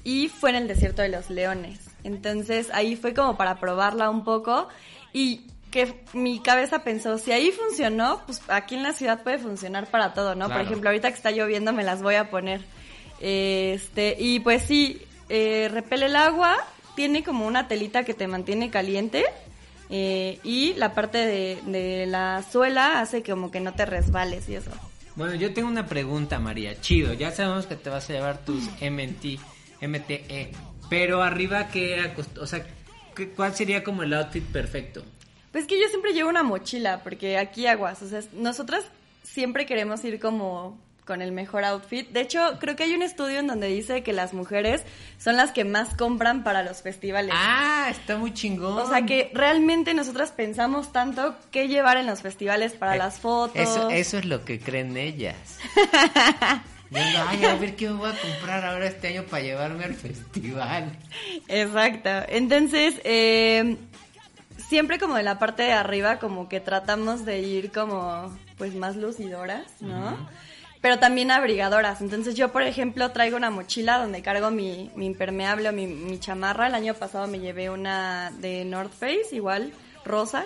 y 0.03 0.29
fue 0.29 0.51
en 0.51 0.55
el 0.57 0.67
Desierto 0.67 1.01
de 1.01 1.09
los 1.09 1.29
Leones. 1.29 1.79
Entonces 2.03 2.69
ahí 2.73 2.95
fue 2.95 3.13
como 3.13 3.37
para 3.37 3.59
probarla 3.59 4.09
un 4.09 4.23
poco 4.23 4.67
y 5.13 5.47
que 5.71 6.01
mi 6.13 6.39
cabeza 6.39 6.83
pensó, 6.83 7.17
si 7.17 7.31
ahí 7.31 7.51
funcionó, 7.51 8.21
pues 8.25 8.41
aquí 8.47 8.75
en 8.75 8.83
la 8.83 8.93
ciudad 8.93 9.21
puede 9.23 9.37
funcionar 9.37 9.87
para 9.87 10.13
todo, 10.13 10.33
¿no? 10.33 10.47
Por 10.47 10.61
ejemplo, 10.61 10.89
ahorita 10.89 11.09
que 11.09 11.15
está 11.15 11.31
lloviendo 11.31 11.73
me 11.73 11.83
las 11.83 12.01
voy 12.01 12.15
a 12.15 12.29
poner. 12.29 12.61
Este, 13.19 14.15
y 14.19 14.39
pues 14.39 14.63
sí, 14.63 15.01
eh, 15.29 15.69
repele 15.71 16.07
el 16.07 16.15
agua, 16.15 16.55
tiene 16.95 17.23
como 17.23 17.45
una 17.47 17.67
telita 17.67 18.03
que 18.03 18.13
te 18.13 18.27
mantiene 18.27 18.69
caliente. 18.69 19.25
Eh, 19.89 20.39
y 20.43 20.73
la 20.73 20.93
parte 20.93 21.17
de, 21.17 22.05
la 22.07 22.43
suela 22.51 22.99
hace 22.99 23.23
como 23.23 23.51
que 23.51 23.59
no 23.59 23.73
te 23.73 23.85
resbales 23.85 24.49
y 24.49 24.55
eso. 24.55 24.71
Bueno, 25.15 25.35
yo 25.35 25.53
tengo 25.53 25.69
una 25.69 25.87
pregunta, 25.87 26.39
María. 26.39 26.79
Chido, 26.79 27.13
ya 27.13 27.31
sabemos 27.31 27.65
que 27.67 27.75
te 27.75 27.89
vas 27.89 28.09
a 28.09 28.13
llevar 28.13 28.43
tus 28.43 28.65
MT, 28.81 29.39
MTE. 29.81 30.51
Pero 30.89 31.23
arriba, 31.23 31.69
¿qué 31.69 32.13
o 32.39 32.45
sea, 32.45 32.65
¿cuál 33.35 33.55
sería 33.55 33.83
como 33.83 34.03
el 34.03 34.13
outfit 34.13 34.43
perfecto? 34.43 35.03
Pues 35.51 35.65
que 35.65 35.79
yo 35.79 35.87
siempre 35.89 36.13
llevo 36.13 36.29
una 36.29 36.43
mochila, 36.43 37.01
porque 37.03 37.37
aquí 37.37 37.65
aguas. 37.65 38.01
O 38.01 38.07
sea, 38.07 38.21
nosotras 38.33 38.85
siempre 39.23 39.65
queremos 39.65 40.03
ir 40.03 40.19
como 40.19 40.77
con 41.07 41.21
el 41.21 41.31
mejor 41.31 41.63
outfit. 41.63 42.09
De 42.09 42.21
hecho, 42.21 42.57
creo 42.59 42.75
que 42.75 42.83
hay 42.83 42.93
un 42.93 43.01
estudio 43.01 43.39
en 43.39 43.47
donde 43.47 43.67
dice 43.67 44.03
que 44.03 44.13
las 44.13 44.33
mujeres 44.33 44.83
son 45.17 45.37
las 45.37 45.51
que 45.51 45.63
más 45.63 45.95
compran 45.95 46.43
para 46.43 46.61
los 46.61 46.81
festivales. 46.81 47.33
Ah, 47.33 47.87
está 47.89 48.17
muy 48.17 48.33
chingón. 48.33 48.77
O 48.77 48.87
sea 48.87 49.05
que 49.05 49.31
realmente 49.33 49.93
nosotras 49.93 50.31
pensamos 50.31 50.91
tanto 50.91 51.35
qué 51.49 51.67
llevar 51.67 51.97
en 51.97 52.05
los 52.05 52.21
festivales 52.21 52.73
para 52.73 52.95
eh, 52.95 52.99
las 52.99 53.19
fotos. 53.19 53.59
Eso, 53.59 53.89
eso 53.89 54.17
es 54.17 54.25
lo 54.25 54.43
que 54.43 54.59
creen 54.59 54.97
ellas. 54.97 55.57
ay, 56.93 57.45
a 57.45 57.55
ver 57.55 57.75
qué 57.75 57.87
me 57.89 57.95
voy 57.95 58.11
a 58.11 58.19
comprar 58.19 58.65
ahora 58.65 58.87
este 58.87 59.07
año 59.07 59.23
para 59.23 59.43
llevarme 59.43 59.85
al 59.85 59.95
festival. 59.95 60.91
Exacto. 61.47 62.09
Entonces, 62.27 62.95
eh, 63.05 63.77
siempre 64.67 64.99
como 64.99 65.15
de 65.15 65.23
la 65.23 65.39
parte 65.39 65.63
de 65.63 65.71
arriba, 65.71 66.19
como 66.19 66.49
que 66.49 66.59
tratamos 66.59 67.25
de 67.25 67.39
ir 67.39 67.71
como, 67.71 68.37
pues 68.57 68.75
más 68.75 68.95
lucidoras, 68.95 69.81
¿no? 69.81 70.17
Pero 70.81 70.99
también 70.99 71.31
abrigadoras. 71.31 72.01
Entonces 72.01 72.35
yo, 72.35 72.51
por 72.51 72.63
ejemplo, 72.63 73.11
traigo 73.11 73.37
una 73.37 73.49
mochila 73.49 73.97
donde 73.97 74.21
cargo 74.21 74.51
mi, 74.51 74.91
impermeable 74.97 75.69
o 75.69 75.73
mi, 75.73 76.19
chamarra. 76.19 76.67
El 76.67 76.75
año 76.75 76.93
pasado 76.93 77.27
me 77.27 77.39
llevé 77.39 77.69
una 77.69 78.31
de 78.39 78.65
North 78.65 78.93
Face, 78.93 79.29
igual, 79.31 79.73
rosa. 80.05 80.45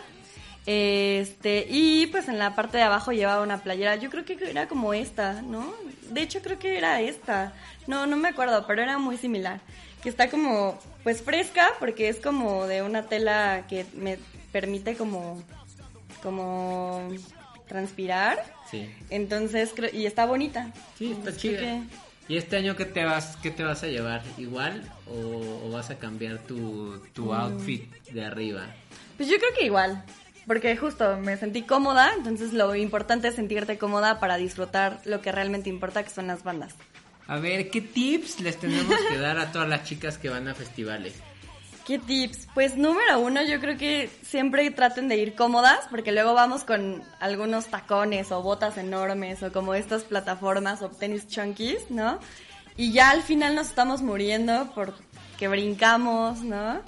Este, 0.65 1.65
y 1.69 2.05
pues 2.07 2.27
en 2.27 2.37
la 2.37 2.55
parte 2.55 2.77
de 2.77 2.83
abajo 2.83 3.11
llevaba 3.11 3.43
una 3.43 3.61
playera. 3.61 3.95
Yo 3.95 4.09
creo 4.09 4.25
que 4.25 4.37
era 4.49 4.67
como 4.67 4.93
esta, 4.93 5.41
¿no? 5.41 5.73
De 6.09 6.21
hecho 6.21 6.41
creo 6.41 6.59
que 6.59 6.77
era 6.77 7.01
esta. 7.01 7.53
No, 7.87 8.05
no 8.05 8.15
me 8.15 8.29
acuerdo, 8.29 8.65
pero 8.67 8.81
era 8.81 8.97
muy 8.97 9.17
similar. 9.17 9.59
Que 10.01 10.09
está 10.09 10.29
como, 10.29 10.79
pues 11.03 11.21
fresca, 11.21 11.69
porque 11.79 12.09
es 12.09 12.17
como 12.17 12.65
de 12.67 12.81
una 12.81 13.03
tela 13.03 13.65
que 13.67 13.85
me 13.93 14.17
permite 14.51 14.95
como, 14.95 15.41
como 16.23 17.09
transpirar. 17.71 18.43
Sí. 18.69 18.89
Entonces, 19.09 19.73
y 19.93 20.05
está 20.05 20.25
bonita. 20.25 20.73
Sí, 20.97 21.13
está 21.13 21.35
chida. 21.35 21.83
¿Y 22.27 22.37
este 22.37 22.57
año 22.57 22.75
qué 22.75 22.85
te 22.85 23.05
vas, 23.05 23.37
qué 23.41 23.49
te 23.49 23.63
vas 23.63 23.81
a 23.83 23.87
llevar? 23.87 24.21
¿Igual 24.37 24.83
o, 25.07 25.69
vas 25.71 25.89
a 25.89 25.97
cambiar 25.97 26.39
tu, 26.39 26.99
tu 27.13 27.27
mm. 27.27 27.33
outfit 27.33 27.91
de 28.11 28.25
arriba? 28.25 28.67
Pues 29.15 29.29
yo 29.29 29.37
creo 29.37 29.53
que 29.57 29.65
igual. 29.65 30.03
Porque 30.47 30.75
justo 30.75 31.17
me 31.17 31.37
sentí 31.37 31.61
cómoda, 31.61 32.11
entonces 32.17 32.51
lo 32.51 32.75
importante 32.75 33.29
es 33.29 33.35
sentirte 33.35 33.77
cómoda 33.77 34.19
para 34.19 34.37
disfrutar 34.37 34.99
lo 35.05 35.21
que 35.21 35.31
realmente 35.31 35.69
importa, 35.69 36.03
que 36.03 36.09
son 36.09 36.27
las 36.27 36.43
bandas. 36.43 36.75
A 37.27 37.39
ver, 37.39 37.69
¿qué 37.69 37.79
tips 37.79 38.41
les 38.41 38.57
tenemos 38.59 38.95
que 39.09 39.17
dar 39.17 39.37
a 39.39 39.51
todas 39.51 39.69
las 39.69 39.85
chicas 39.85 40.17
que 40.17 40.29
van 40.29 40.47
a 40.47 40.55
festivales? 40.55 41.13
¿Qué 41.91 41.99
tips? 41.99 42.47
Pues 42.53 42.77
número 42.77 43.19
uno, 43.19 43.41
yo 43.43 43.59
creo 43.59 43.77
que 43.77 44.09
siempre 44.21 44.71
traten 44.71 45.09
de 45.09 45.17
ir 45.17 45.35
cómodas, 45.35 45.87
porque 45.89 46.13
luego 46.13 46.33
vamos 46.33 46.63
con 46.63 47.03
algunos 47.19 47.65
tacones 47.65 48.31
o 48.31 48.41
botas 48.41 48.77
enormes 48.77 49.43
o 49.43 49.51
como 49.51 49.73
estas 49.73 50.03
plataformas 50.03 50.81
o 50.81 50.87
tenis 50.87 51.27
chunkies, 51.27 51.91
¿no? 51.91 52.17
Y 52.77 52.93
ya 52.93 53.09
al 53.09 53.23
final 53.23 53.55
nos 53.55 53.67
estamos 53.67 54.01
muriendo 54.01 54.71
porque 54.73 55.49
brincamos, 55.49 56.39
¿no? 56.39 56.81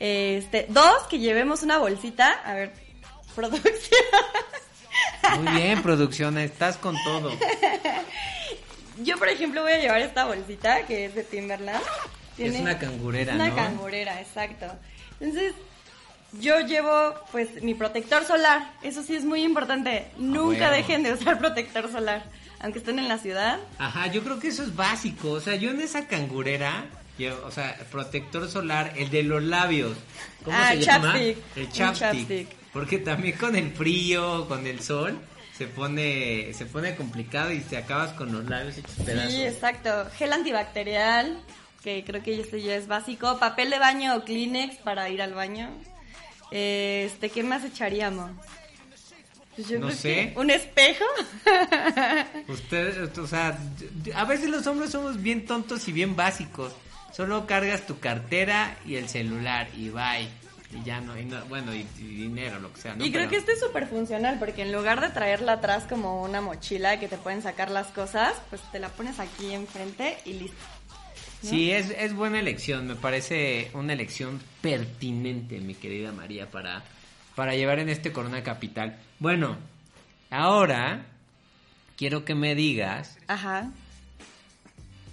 Este, 0.00 0.66
dos, 0.70 1.04
que 1.08 1.20
llevemos 1.20 1.62
una 1.62 1.78
bolsita, 1.78 2.32
a 2.44 2.54
ver, 2.54 2.72
producción. 3.36 4.02
Muy 5.38 5.52
bien, 5.52 5.82
producción, 5.84 6.36
estás 6.36 6.78
con 6.78 6.96
todo. 7.04 7.30
Yo, 9.04 9.18
por 9.18 9.28
ejemplo, 9.28 9.62
voy 9.62 9.74
a 9.74 9.78
llevar 9.78 10.00
esta 10.00 10.24
bolsita 10.24 10.84
que 10.84 11.04
es 11.04 11.14
de 11.14 11.22
Timberland 11.22 11.80
es 12.38 12.60
una 12.60 12.78
cangurera, 12.78 13.34
una 13.34 13.54
cangurera, 13.54 14.20
exacto. 14.20 14.66
Entonces, 15.20 15.54
yo 16.32 16.60
llevo 16.60 17.14
pues 17.32 17.62
mi 17.62 17.74
protector 17.74 18.24
solar. 18.24 18.72
Eso 18.82 19.02
sí 19.02 19.14
es 19.14 19.24
muy 19.24 19.42
importante. 19.42 20.06
Nunca 20.18 20.70
dejen 20.70 21.02
de 21.02 21.12
usar 21.12 21.38
protector 21.40 21.90
solar, 21.90 22.24
aunque 22.60 22.78
estén 22.78 22.98
en 22.98 23.08
la 23.08 23.18
ciudad. 23.18 23.58
Ajá, 23.78 24.06
yo 24.08 24.22
creo 24.22 24.38
que 24.38 24.48
eso 24.48 24.62
es 24.62 24.74
básico. 24.76 25.30
O 25.30 25.40
sea, 25.40 25.56
yo 25.56 25.70
en 25.70 25.80
esa 25.80 26.06
cangurera, 26.06 26.86
o 27.44 27.50
sea, 27.50 27.76
protector 27.90 28.48
solar, 28.48 28.92
el 28.96 29.10
de 29.10 29.22
los 29.22 29.42
labios. 29.42 29.96
¿Cómo 30.44 30.56
ah, 30.56 30.70
se 30.70 30.80
llama? 30.80 31.18
El 31.18 31.72
chapstick. 31.72 32.48
Porque 32.72 32.98
también 32.98 33.36
con 33.36 33.56
el 33.56 33.72
frío, 33.72 34.46
con 34.46 34.66
el 34.66 34.80
sol, 34.80 35.18
se 35.56 35.66
pone 35.66 36.52
se 36.52 36.66
pone 36.66 36.94
complicado 36.94 37.52
y 37.52 37.60
te 37.60 37.76
acabas 37.76 38.12
con 38.12 38.30
los 38.30 38.44
labios 38.48 38.76
hechos 38.76 38.94
pedazos. 39.04 39.32
Sí, 39.32 39.42
exacto. 39.42 39.90
Gel 40.16 40.32
antibacterial, 40.32 41.38
que 41.82 42.04
creo 42.04 42.22
que 42.22 42.40
esto 42.40 42.56
ya 42.56 42.76
es 42.76 42.86
básico. 42.86 43.38
Papel 43.38 43.70
de 43.70 43.78
baño 43.78 44.16
o 44.16 44.24
Kleenex 44.24 44.76
para 44.78 45.08
ir 45.08 45.22
al 45.22 45.34
baño. 45.34 45.70
Este, 46.50 47.30
¿qué 47.30 47.42
más 47.42 47.64
echaríamos? 47.64 48.30
Pues 49.54 49.70
no 49.72 49.90
sé. 49.90 50.32
¿Un 50.36 50.50
espejo? 50.50 51.04
Ustedes, 52.48 53.18
o 53.18 53.26
sea, 53.26 53.58
a 54.14 54.24
veces 54.24 54.50
los 54.50 54.66
hombres 54.66 54.90
somos 54.90 55.20
bien 55.20 55.46
tontos 55.46 55.88
y 55.88 55.92
bien 55.92 56.14
básicos. 56.14 56.72
Solo 57.12 57.46
cargas 57.46 57.86
tu 57.86 57.98
cartera 57.98 58.76
y 58.86 58.94
el 58.94 59.08
celular 59.08 59.68
y 59.76 59.88
bye. 59.88 60.28
Y 60.70 60.84
ya 60.84 61.00
no, 61.00 61.14
bueno, 61.48 61.74
y, 61.74 61.82
dinero, 61.98 62.60
lo 62.60 62.72
que 62.72 62.80
sea. 62.82 62.94
Y 62.98 63.10
creo 63.10 63.28
que 63.28 63.36
este 63.36 63.52
es 63.52 63.60
súper 63.60 63.88
funcional 63.88 64.38
porque 64.38 64.62
en 64.62 64.70
lugar 64.70 65.00
de 65.00 65.08
traerla 65.08 65.54
atrás 65.54 65.84
como 65.88 66.22
una 66.22 66.42
mochila 66.42 67.00
que 67.00 67.08
te 67.08 67.16
pueden 67.16 67.42
sacar 67.42 67.70
las 67.70 67.88
cosas, 67.88 68.34
pues 68.50 68.60
te 68.70 68.78
la 68.78 68.90
pones 68.90 69.18
aquí 69.18 69.52
enfrente 69.52 70.18
y 70.26 70.34
listo. 70.34 70.77
Sí, 71.42 71.70
es, 71.70 71.90
es 71.90 72.14
buena 72.14 72.40
elección, 72.40 72.86
me 72.86 72.96
parece 72.96 73.70
una 73.74 73.92
elección 73.92 74.40
pertinente, 74.60 75.60
mi 75.60 75.74
querida 75.74 76.10
María, 76.12 76.50
para, 76.50 76.82
para 77.36 77.54
llevar 77.54 77.78
en 77.78 77.88
este 77.88 78.12
Corona 78.12 78.42
Capital. 78.42 78.98
Bueno, 79.20 79.56
ahora 80.30 81.06
quiero 81.96 82.24
que 82.24 82.34
me 82.34 82.54
digas 82.54 83.18
Ajá. 83.28 83.70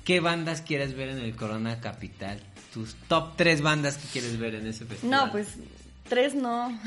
qué 0.04 0.20
bandas 0.20 0.62
quieres 0.62 0.96
ver 0.96 1.10
en 1.10 1.20
el 1.20 1.36
Corona 1.36 1.80
Capital. 1.80 2.42
Tus 2.74 2.96
top 3.08 3.36
tres 3.38 3.62
bandas 3.62 3.98
que 3.98 4.08
quieres 4.08 4.38
ver 4.40 4.56
en 4.56 4.68
ese 4.68 4.86
festival. 4.86 5.26
No, 5.26 5.32
pues 5.32 5.50
tres 6.10 6.34
no. 6.36 6.78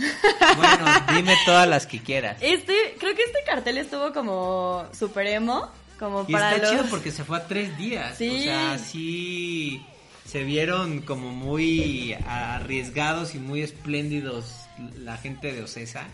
Bueno, 0.57 0.85
dime 1.14 1.35
todas 1.46 1.68
las 1.68 1.87
que 1.87 2.03
quieras. 2.03 2.38
Este, 2.40 2.74
creo 2.98 3.14
que 3.14 3.22
este 3.22 3.38
cartel 3.46 3.79
estuvo 3.79 4.12
como 4.12 4.87
super 4.92 5.27
emo, 5.27 5.70
como 5.98 6.24
Y 6.26 6.32
para 6.32 6.54
está 6.54 6.62
los... 6.62 6.70
chido 6.70 6.90
porque 6.90 7.11
se 7.11 7.24
fue 7.24 7.38
a 7.38 7.46
tres 7.46 7.76
días. 7.76 8.16
Sí. 8.16 8.28
O 8.28 8.42
sea, 8.42 8.78
sí 8.78 9.82
se 10.24 10.44
vieron 10.44 11.00
como 11.00 11.30
muy 11.30 12.14
arriesgados 12.26 13.34
y 13.34 13.38
muy 13.38 13.62
espléndidos 13.62 14.66
la 14.98 15.16
gente 15.16 15.52
de 15.52 15.62
Ocesa. 15.62 16.06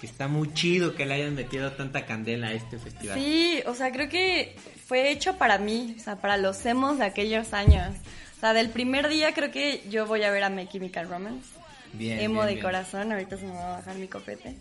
Que 0.00 0.06
está 0.06 0.26
muy 0.26 0.52
chido 0.52 0.96
que 0.96 1.06
le 1.06 1.14
hayan 1.14 1.34
metido 1.36 1.72
tanta 1.72 2.06
candela 2.06 2.48
a 2.48 2.52
este 2.54 2.76
festival. 2.76 3.16
Sí, 3.16 3.62
o 3.66 3.74
sea, 3.74 3.92
creo 3.92 4.08
que 4.08 4.56
fue 4.86 5.12
hecho 5.12 5.36
para 5.38 5.58
mí, 5.58 5.94
o 5.96 6.02
sea, 6.02 6.16
para 6.16 6.36
los 6.38 6.66
emos 6.66 6.98
de 6.98 7.04
aquellos 7.04 7.52
años. 7.52 7.94
O 8.36 8.40
sea, 8.40 8.52
del 8.52 8.70
primer 8.70 9.08
día 9.08 9.32
creo 9.32 9.52
que 9.52 9.84
yo 9.88 10.06
voy 10.06 10.24
a 10.24 10.32
ver 10.32 10.42
a 10.42 10.50
My 10.50 10.66
Chemical 10.66 11.08
Romance. 11.08 11.46
Bien, 11.92 12.18
emo 12.18 12.40
bien, 12.40 12.46
de 12.46 12.52
bien. 12.54 12.64
corazón, 12.64 13.12
ahorita 13.12 13.36
se 13.36 13.44
me 13.44 13.52
va 13.52 13.74
a 13.74 13.78
bajar 13.78 13.94
mi 13.94 14.08
copete. 14.08 14.56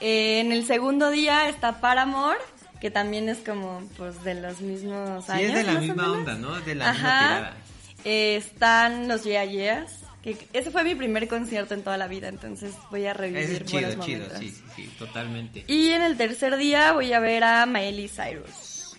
Eh, 0.00 0.40
en 0.40 0.52
el 0.52 0.64
segundo 0.64 1.10
día 1.10 1.48
está 1.50 1.80
Paramore, 1.80 2.38
que 2.80 2.90
también 2.90 3.28
es 3.28 3.38
como 3.38 3.82
pues 3.96 4.22
de 4.24 4.34
los 4.34 4.60
mismos 4.60 5.26
Sí, 5.26 5.32
años. 5.32 5.48
es 5.50 5.54
de 5.54 5.72
la 5.72 5.80
misma 5.80 6.12
onda, 6.12 6.34
¿no? 6.36 6.60
De 6.60 6.74
la 6.74 6.92
misma 6.92 7.08
tirada. 7.08 7.56
Eh, 8.04 8.36
están 8.36 9.08
los 9.08 9.24
Yeah 9.24 9.44
Yeahs, 9.44 9.92
que 10.22 10.36
ese 10.52 10.70
fue 10.70 10.84
mi 10.84 10.94
primer 10.94 11.28
concierto 11.28 11.74
en 11.74 11.82
toda 11.82 11.96
la 11.98 12.08
vida, 12.08 12.28
entonces 12.28 12.74
voy 12.90 13.06
a 13.06 13.12
revivir 13.12 13.62
es 13.62 13.64
chido, 13.64 13.88
buenos 13.88 14.06
chido, 14.06 14.18
momentos. 14.28 14.38
sí, 14.38 14.62
sí, 14.76 14.90
totalmente. 14.98 15.64
Y 15.68 15.90
en 15.90 16.02
el 16.02 16.16
tercer 16.16 16.56
día 16.56 16.92
voy 16.92 17.12
a 17.12 17.20
ver 17.20 17.44
a 17.44 17.66
Miley 17.66 18.08
Cyrus. 18.08 18.96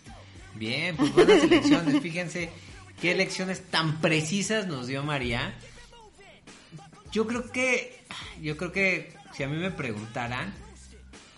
Bien, 0.56 0.96
pues 0.96 1.13
buenas 1.13 1.44
elecciones. 1.44 2.02
Fíjense 2.02 2.52
qué 3.02 3.12
elecciones 3.12 3.63
tan 3.72 4.00
precisas 4.02 4.67
nos 4.67 4.86
dio 4.88 5.02
María. 5.04 5.54
Yo 7.12 7.26
creo 7.28 7.52
que, 7.52 8.00
yo 8.41 8.56
creo 8.58 8.72
que 8.72 9.13
si 9.36 9.44
a 9.44 9.48
mí 9.48 9.58
me 9.58 9.72
preguntaran, 9.72 10.54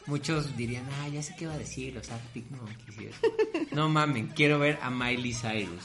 muchos 0.05 0.55
dirían, 0.57 0.85
ah, 1.01 1.07
ya 1.07 1.21
sé 1.23 1.35
qué 1.37 1.47
va 1.47 1.53
a 1.53 1.57
decir, 1.57 1.93
los 1.93 2.09
Arctic 2.11 2.45
Monkeys 2.51 3.01
y 3.01 3.05
eso". 3.05 3.19
No 3.71 3.89
mamen, 3.89 4.27
quiero 4.27 4.59
ver 4.59 4.79
a 4.81 4.89
Miley 4.89 5.33
Cyrus. 5.33 5.83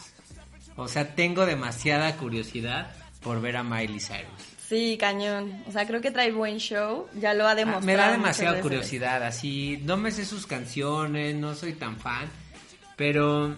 O 0.76 0.86
sea, 0.88 1.14
tengo 1.14 1.44
demasiada 1.46 2.16
curiosidad 2.16 2.94
por 3.22 3.40
ver 3.40 3.56
a 3.56 3.62
Miley 3.64 4.00
Cyrus. 4.00 4.56
Sí, 4.68 4.96
cañón. 5.00 5.62
O 5.66 5.72
sea, 5.72 5.86
creo 5.86 6.00
que 6.02 6.10
trae 6.10 6.30
buen 6.30 6.58
show. 6.58 7.06
Ya 7.18 7.32
lo 7.34 7.46
ha 7.48 7.52
Ah, 7.52 7.54
demostrado. 7.54 7.86
me 7.86 7.96
da 7.96 8.12
demasiada 8.12 8.60
curiosidad, 8.60 9.22
así, 9.22 9.80
no 9.84 9.96
me 9.96 10.10
sé 10.10 10.24
sus 10.26 10.46
canciones, 10.46 11.34
no 11.34 11.54
soy 11.54 11.72
tan 11.72 11.96
fan, 11.98 12.28
pero 12.96 13.56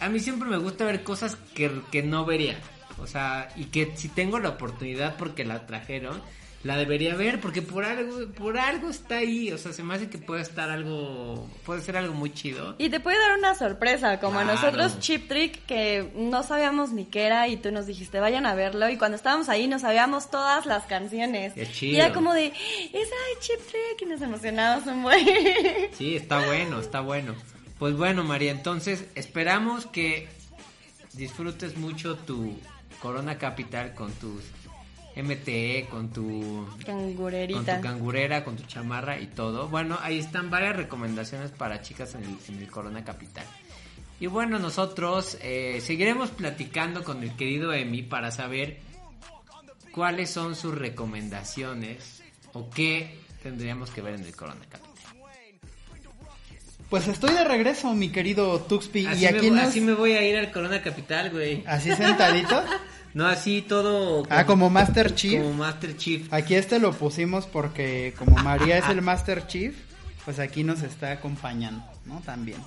a 0.00 0.08
mí 0.08 0.18
siempre 0.18 0.48
me 0.48 0.56
gusta 0.56 0.84
ver 0.84 1.02
cosas 1.04 1.36
que, 1.54 1.70
que 1.92 2.02
no 2.02 2.24
vería, 2.24 2.58
o 2.98 3.06
sea, 3.06 3.48
y 3.54 3.66
que 3.66 3.92
si 3.96 4.08
tengo 4.08 4.38
la 4.40 4.48
oportunidad 4.50 5.16
porque 5.16 5.44
la 5.44 5.66
trajeron, 5.66 6.20
la 6.62 6.76
debería 6.76 7.14
ver 7.14 7.40
porque 7.40 7.62
por 7.62 7.84
algo, 7.86 8.28
por 8.34 8.58
algo 8.58 8.90
está 8.90 9.16
ahí, 9.16 9.50
o 9.50 9.56
sea, 9.56 9.72
se 9.72 9.82
me 9.82 9.94
hace 9.94 10.10
que 10.10 10.18
puede 10.18 10.42
estar 10.42 10.68
algo, 10.68 11.48
puede 11.64 11.80
ser 11.80 11.96
algo 11.96 12.12
muy 12.12 12.34
chido. 12.34 12.74
Y 12.76 12.90
te 12.90 13.00
puede 13.00 13.18
dar 13.18 13.38
una 13.38 13.54
sorpresa, 13.54 14.20
como 14.20 14.32
Claro. 14.40 14.50
a 14.50 14.54
nosotros 14.54 14.98
Chip 15.00 15.26
Trick, 15.26 15.64
que 15.64 16.12
no 16.16 16.42
sabíamos 16.42 16.92
ni 16.92 17.06
qué 17.06 17.22
era 17.24 17.48
y 17.48 17.56
tú 17.56 17.72
nos 17.72 17.86
dijiste, 17.86 18.20
vayan 18.20 18.44
a 18.44 18.54
verlo. 18.54 18.90
Y 18.90 18.98
cuando 18.98 19.16
estábamos 19.16 19.48
ahí 19.48 19.66
nos 19.68 19.80
sabíamos 19.80 20.30
todas 20.30 20.66
las 20.66 20.84
canciones. 20.84 21.54
Qué 21.54 21.66
chido. 21.70 21.92
Y 21.94 21.96
era 22.00 22.12
como 22.12 22.34
de, 22.34 22.48
es 22.48 22.54
ay, 22.94 23.34
Chip 23.40 23.60
Trick, 23.66 24.02
y 24.02 24.04
nos 24.06 24.20
emocionamos 24.20 24.86
un 24.86 25.02
buen. 25.02 25.26
Sí, 25.96 26.14
está 26.16 26.44
bueno, 26.44 26.78
está 26.80 27.00
bueno. 27.00 27.34
Pues 27.78 27.96
bueno, 27.96 28.22
María, 28.22 28.50
entonces 28.52 29.06
esperamos 29.14 29.86
que 29.86 30.28
disfrutes 31.14 31.76
mucho 31.78 32.16
tu 32.16 32.54
Corona 33.00 33.38
Capital 33.38 33.94
con 33.94 34.12
tus 34.12 34.42
MTE, 35.22 35.86
con 35.90 36.10
tu 36.10 36.66
con 36.84 36.84
Cangurerita. 36.84 37.76
tu 37.76 37.82
cangurera, 37.82 38.44
con 38.44 38.56
tu 38.56 38.64
chamarra 38.64 39.18
y 39.20 39.26
todo. 39.26 39.68
Bueno, 39.68 39.98
ahí 40.02 40.18
están 40.18 40.50
varias 40.50 40.76
recomendaciones 40.76 41.50
para 41.50 41.82
chicas 41.82 42.14
en 42.14 42.24
el, 42.24 42.36
en 42.48 42.62
el 42.62 42.70
Corona 42.70 43.04
Capital. 43.04 43.46
Y 44.20 44.26
bueno, 44.26 44.58
nosotros 44.58 45.38
eh, 45.40 45.80
seguiremos 45.80 46.30
platicando 46.30 47.02
con 47.02 47.22
el 47.22 47.34
querido 47.36 47.72
Emi 47.72 48.02
para 48.02 48.30
saber 48.30 48.78
cuáles 49.92 50.30
son 50.30 50.54
sus 50.54 50.74
recomendaciones 50.74 52.22
o 52.52 52.68
qué 52.68 53.18
tendríamos 53.42 53.90
que 53.90 54.02
ver 54.02 54.14
en 54.14 54.24
el 54.24 54.36
Corona 54.36 54.66
Capital. 54.68 54.90
Pues 56.90 57.06
estoy 57.06 57.32
de 57.32 57.44
regreso, 57.44 57.94
mi 57.94 58.10
querido 58.10 58.58
Tuxpi. 58.62 59.06
Así, 59.06 59.22
y 59.22 59.26
aquí 59.26 59.50
me, 59.50 59.58
nos... 59.58 59.68
así 59.68 59.80
me 59.80 59.94
voy 59.94 60.12
a 60.12 60.28
ir 60.28 60.36
al 60.36 60.50
Corona 60.50 60.82
Capital, 60.82 61.30
güey. 61.30 61.62
Así 61.66 61.94
sentadito. 61.94 62.62
No, 63.12 63.26
así 63.26 63.62
todo. 63.62 64.24
Ah, 64.30 64.46
como 64.46 64.70
Master 64.70 65.14
Chief. 65.14 65.42
Como 65.42 65.54
Master 65.54 65.96
Chief. 65.96 66.32
Aquí 66.32 66.54
este 66.54 66.78
lo 66.78 66.92
pusimos 66.92 67.46
porque 67.46 68.14
como 68.16 68.36
María 68.36 68.78
es 68.78 68.88
el 68.88 69.02
Master 69.02 69.46
Chief, 69.46 69.74
pues 70.24 70.38
aquí 70.38 70.62
nos 70.62 70.82
está 70.82 71.12
acompañando, 71.12 71.84
¿no? 72.06 72.20
También. 72.20 72.58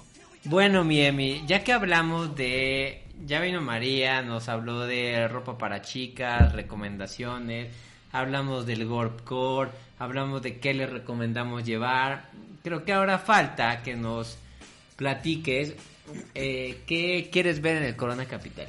Bueno, 0.46 0.84
mi 0.84 1.02
Emi, 1.02 1.44
ya 1.48 1.64
que 1.64 1.72
hablamos 1.72 2.36
de. 2.36 3.04
Ya 3.26 3.40
vino 3.40 3.62
María, 3.62 4.22
nos 4.22 4.50
habló 4.50 4.82
de 4.82 5.28
ropa 5.30 5.58
para 5.58 5.82
chicas, 5.82 6.52
recomendaciones, 6.52 7.70
hablamos 8.12 8.66
del 8.66 8.86
Gorpcore, 8.86 9.72
hablamos 10.00 10.42
de 10.42 10.60
qué 10.60 10.74
le 10.74 10.88
recomendamos 10.88 11.64
llevar. 11.64 12.30
Creo 12.64 12.84
que 12.84 12.92
ahora 12.92 13.20
falta 13.20 13.82
que 13.82 13.96
nos 13.96 14.38
platiques 14.98 15.76
eh, 16.36 16.82
qué 16.86 17.30
quieres 17.32 17.62
ver 17.62 17.78
en 17.78 17.84
el 17.84 17.96
Corona 17.96 18.26
Capital. 18.26 18.68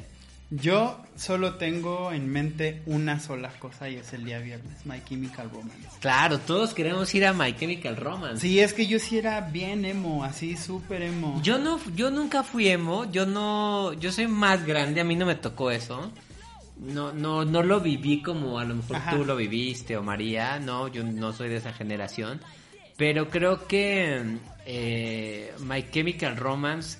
Yo 0.60 1.00
solo 1.16 1.54
tengo 1.54 2.12
en 2.12 2.28
mente 2.28 2.82
una 2.86 3.18
sola 3.18 3.50
cosa 3.58 3.88
y 3.88 3.96
es 3.96 4.12
el 4.12 4.24
día 4.24 4.38
viernes, 4.38 4.86
My 4.86 5.02
Chemical 5.04 5.50
Romance. 5.50 5.88
Claro, 6.00 6.38
todos 6.38 6.74
queremos 6.74 7.12
ir 7.14 7.26
a 7.26 7.32
My 7.32 7.56
Chemical 7.56 7.96
Romance. 7.96 8.40
Sí, 8.40 8.60
es 8.60 8.72
que 8.72 8.86
yo 8.86 9.00
sí 9.00 9.18
era 9.18 9.40
bien 9.40 9.84
emo, 9.84 10.22
así 10.22 10.56
súper 10.56 11.02
emo. 11.02 11.40
Yo 11.42 11.58
no, 11.58 11.80
yo 11.96 12.10
nunca 12.10 12.44
fui 12.44 12.68
emo, 12.68 13.10
yo 13.10 13.26
no, 13.26 13.94
yo 13.94 14.12
soy 14.12 14.28
más 14.28 14.64
grande, 14.64 15.00
a 15.00 15.04
mí 15.04 15.16
no 15.16 15.26
me 15.26 15.34
tocó 15.34 15.72
eso. 15.72 16.12
No, 16.76 17.12
no, 17.12 17.44
no 17.44 17.62
lo 17.62 17.80
viví 17.80 18.22
como 18.22 18.58
a 18.58 18.64
lo 18.64 18.76
mejor 18.76 18.96
Ajá. 18.96 19.16
tú 19.16 19.24
lo 19.24 19.34
viviste 19.34 19.96
o 19.96 20.02
María, 20.02 20.60
no, 20.60 20.86
yo 20.88 21.02
no 21.02 21.32
soy 21.32 21.48
de 21.48 21.56
esa 21.56 21.72
generación. 21.72 22.40
Pero 22.96 23.28
creo 23.28 23.66
que 23.66 24.38
eh, 24.66 25.52
My 25.60 25.84
Chemical 25.90 26.36
Romance 26.36 26.98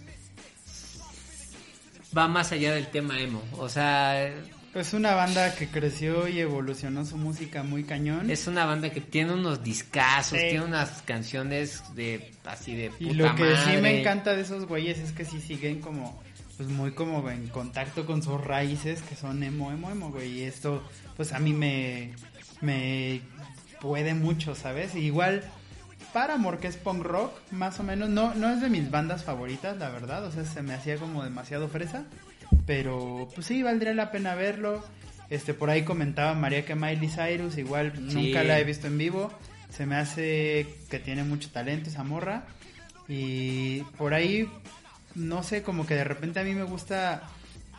va 2.16 2.29
más 2.29 2.53
allá 2.53 2.74
del 2.74 2.88
tema 2.88 3.18
emo. 3.20 3.42
O 3.59 3.68
sea, 3.68 4.29
Es 4.74 4.92
una 4.92 5.14
banda 5.14 5.55
que 5.55 5.68
creció 5.68 6.27
y 6.27 6.40
evolucionó 6.40 7.05
su 7.05 7.16
música 7.16 7.62
muy 7.62 7.85
cañón. 7.85 8.29
es 8.31 8.46
una 8.48 8.64
banda 8.64 8.90
que 8.90 9.00
tiene 9.00 9.33
unos 9.33 9.62
discazos, 9.62 10.38
Sí. 10.38 10.46
tiene 10.50 10.64
unas 10.64 11.03
canciones 11.03 11.83
de 11.94 12.33
así 12.44 12.74
de 12.74 12.87
Y 12.98 13.07
puta 13.07 13.14
lo 13.14 13.35
que 13.37 13.57
sí 13.64 13.77
me 13.81 14.00
encanta 14.00 14.35
de 14.35 14.42
esos 14.42 14.66
güeyes 14.66 14.98
es 14.98 15.12
que 15.12 15.24
sí 15.24 15.40
siguen 15.40 15.81
como, 15.81 16.20
pues 16.57 16.68
muy 16.68 16.90
como 16.92 17.29
en 17.31 17.46
contacto 17.48 18.05
con 18.05 18.20
sus 18.22 18.40
raíces, 18.40 19.00
que 19.03 19.14
son 19.14 19.42
emo, 19.44 19.70
emo, 19.70 19.90
emo, 19.92 20.11
güey. 20.11 20.40
Y 20.40 20.42
esto, 20.42 20.83
pues 21.16 21.33
a 21.33 21.38
mí 21.38 21.53
me, 21.53 22.11
me 22.61 23.20
puede 23.81 24.14
mucho, 24.14 24.55
¿sabes? 24.57 24.94
Igual, 24.96 25.44
Paramore, 26.14 26.57
que 26.59 26.68
es 26.68 26.77
punk 26.77 27.03
rock, 27.03 27.33
más 27.50 27.79
o 27.81 27.83
menos, 27.83 28.09
no, 28.09 28.35
no 28.35 28.48
es 28.48 28.62
de 28.62 28.70
mis 28.70 28.90
bandas 28.90 29.24
favoritas, 29.24 29.77
la 29.77 29.90
verdad. 29.90 30.24
O 30.24 30.33
sea, 30.33 30.44
se 30.46 30.62
me 30.62 30.72
hacía 30.72 30.96
como 30.96 31.22
demasiado 31.22 31.68
fresa. 31.68 32.05
Pero, 32.66 33.29
pues 33.35 33.46
sí, 33.48 33.62
valdría 33.62 33.92
la 33.92 34.11
pena 34.11 34.35
verlo. 34.35 34.83
Este, 35.29 35.53
por 35.53 35.68
ahí 35.70 35.83
comentaba 35.83 36.33
María 36.35 36.64
que 36.64 36.74
Miley 36.74 37.09
Cyrus, 37.09 37.59
igual 37.59 37.92
Sí. 38.09 38.14
nunca 38.14 38.44
la 38.44 38.59
he 38.59 38.64
visto 38.64 38.87
en 38.87 38.96
vivo. 38.96 39.31
Se 39.70 39.85
me 39.87 39.96
hace 39.96 40.66
que 40.88 40.98
tiene 41.00 41.24
mucho 41.24 41.50
talento 41.50 41.90
esa 41.90 42.05
morra. 42.05 42.44
Y 43.09 43.81
por 43.98 44.14
ahí, 44.14 44.48
no 45.14 45.42
sé, 45.42 45.62
como 45.62 45.85
que 45.87 45.94
de 45.94 46.05
repente 46.05 46.40
a 46.40 46.44
mí 46.44 46.55
me 46.55 46.62
gusta 46.64 47.22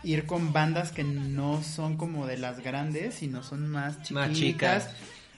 ir 0.04 0.26
con 0.26 0.54
bandas 0.54 0.91
que 0.91 1.04
no 1.04 1.63
son 1.63 1.98
como 1.98 2.28
de 2.28 2.38
las 2.38 2.60
grandes, 2.62 3.15
sino 3.15 3.41
son 3.41 3.69
más 3.69 4.02
chiquitas 4.04 4.28
Más 4.30 4.38
chicas. 4.38 4.89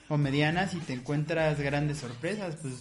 O 0.08 0.16
medianas 0.16 0.74
y 0.74 0.78
te 0.78 0.92
encuentras 0.94 1.60
grandes 1.60 1.98
sorpresas. 1.98 2.56
Pues, 2.60 2.74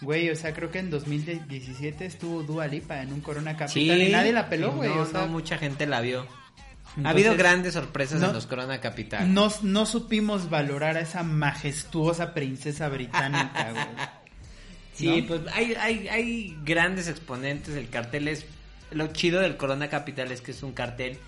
güey, 0.00 0.30
o 0.30 0.36
sea, 0.36 0.52
creo 0.52 0.70
que 0.70 0.80
en 0.80 0.90
2017 0.90 2.04
estuvo 2.06 2.42
Dua 2.42 2.66
Lipa 2.66 3.00
en 3.02 3.12
un 3.12 3.20
Corona 3.20 3.56
Capital 3.56 4.02
y 4.02 4.10
nadie 4.10 4.32
la 4.32 4.48
peló, 4.48 4.72
güey. 4.72 4.90
no, 4.90 5.02
o 5.02 5.06
sea, 5.06 5.22
no, 5.22 5.28
mucha 5.28 5.58
gente 5.58 5.86
la 5.86 6.00
vio. 6.00 6.26
ha 7.04 7.10
habido 7.10 7.36
grandes 7.36 7.74
sorpresas 7.74 8.20
no- 8.20 8.28
en 8.28 8.32
los 8.34 8.46
Corona 8.46 8.80
Capital. 8.80 9.32
no, 9.32 9.52
no 9.62 9.86
supimos 9.86 10.50
valorar 10.50 10.96
a 10.96 11.00
esa 11.00 11.22
majestuosa 11.22 12.34
princesa 12.34 12.88
británica, 12.88 13.70
güey. 13.70 13.84
sí, 14.94 15.22
pues 15.22 15.42
hay, 15.52 15.74
hay, 15.74 16.08
hay 16.08 16.58
grandes 16.64 17.08
exponentes. 17.08 17.76
El 17.76 17.88
cartel 17.88 18.28
es. 18.28 18.44
Lo 18.90 19.06
chido 19.06 19.40
del 19.40 19.56
Corona 19.56 19.88
Capital 19.88 20.32
es 20.32 20.42
que 20.42 20.50
es 20.50 20.62
un 20.62 20.72
cartel 20.72 21.18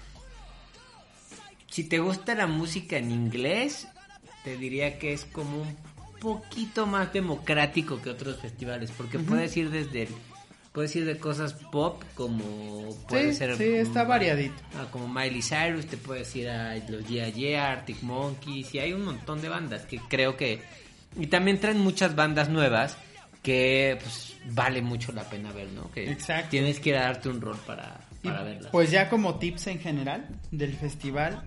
si 1.74 1.82
te 1.82 1.98
gusta 1.98 2.36
la 2.36 2.46
música 2.46 2.98
en 2.98 3.10
inglés, 3.10 3.88
te 4.44 4.56
diría 4.56 4.98
que 4.98 5.12
es 5.12 5.24
como 5.24 5.62
un 5.62 5.76
poquito 6.20 6.86
más 6.86 7.12
democrático 7.12 8.00
que 8.00 8.10
otros 8.10 8.38
festivales, 8.40 8.90
porque 8.96 9.18
puedes 9.18 9.56
ir 9.56 9.70
desde 9.70 10.02
el 10.04 10.08
puedes 10.72 10.94
ir 10.96 11.04
de 11.04 11.18
cosas 11.18 11.52
pop 11.54 12.02
como 12.16 12.96
puede 13.08 13.30
sí, 13.30 13.38
ser 13.38 13.56
sí, 13.56 13.64
está 13.74 14.02
variadito. 14.02 14.54
ah, 14.76 14.86
como 14.90 15.06
Miley 15.06 15.40
Cyrus, 15.40 15.86
te 15.86 15.96
puedes 15.96 16.34
ir 16.34 16.48
a 16.48 16.74
los 16.88 17.06
Yeah 17.06 17.28
Yeah, 17.28 17.70
Arctic 17.72 18.02
Monkeys 18.02 18.74
y 18.74 18.80
hay 18.80 18.92
un 18.92 19.04
montón 19.04 19.40
de 19.40 19.48
bandas 19.48 19.82
que 19.82 19.98
creo 20.08 20.36
que 20.36 20.60
y 21.16 21.28
también 21.28 21.60
traen 21.60 21.78
muchas 21.78 22.16
bandas 22.16 22.48
nuevas 22.48 22.96
que 23.40 23.98
pues 24.02 24.34
vale 24.46 24.82
mucho 24.82 25.12
la 25.12 25.22
pena 25.30 25.52
ver, 25.52 25.68
¿no? 25.70 25.90
Que 25.92 26.10
Exacto. 26.10 26.48
tienes 26.50 26.80
que 26.80 26.88
ir 26.90 26.96
a 26.96 27.02
darte 27.02 27.28
un 27.28 27.40
rol 27.40 27.58
para, 27.66 28.00
Y, 28.22 28.26
para 28.28 28.42
verlas. 28.42 28.72
Pues 28.72 28.90
ya 28.90 29.08
como 29.08 29.38
tips 29.38 29.68
en 29.68 29.78
general 29.78 30.26
del 30.50 30.74
festival, 30.74 31.40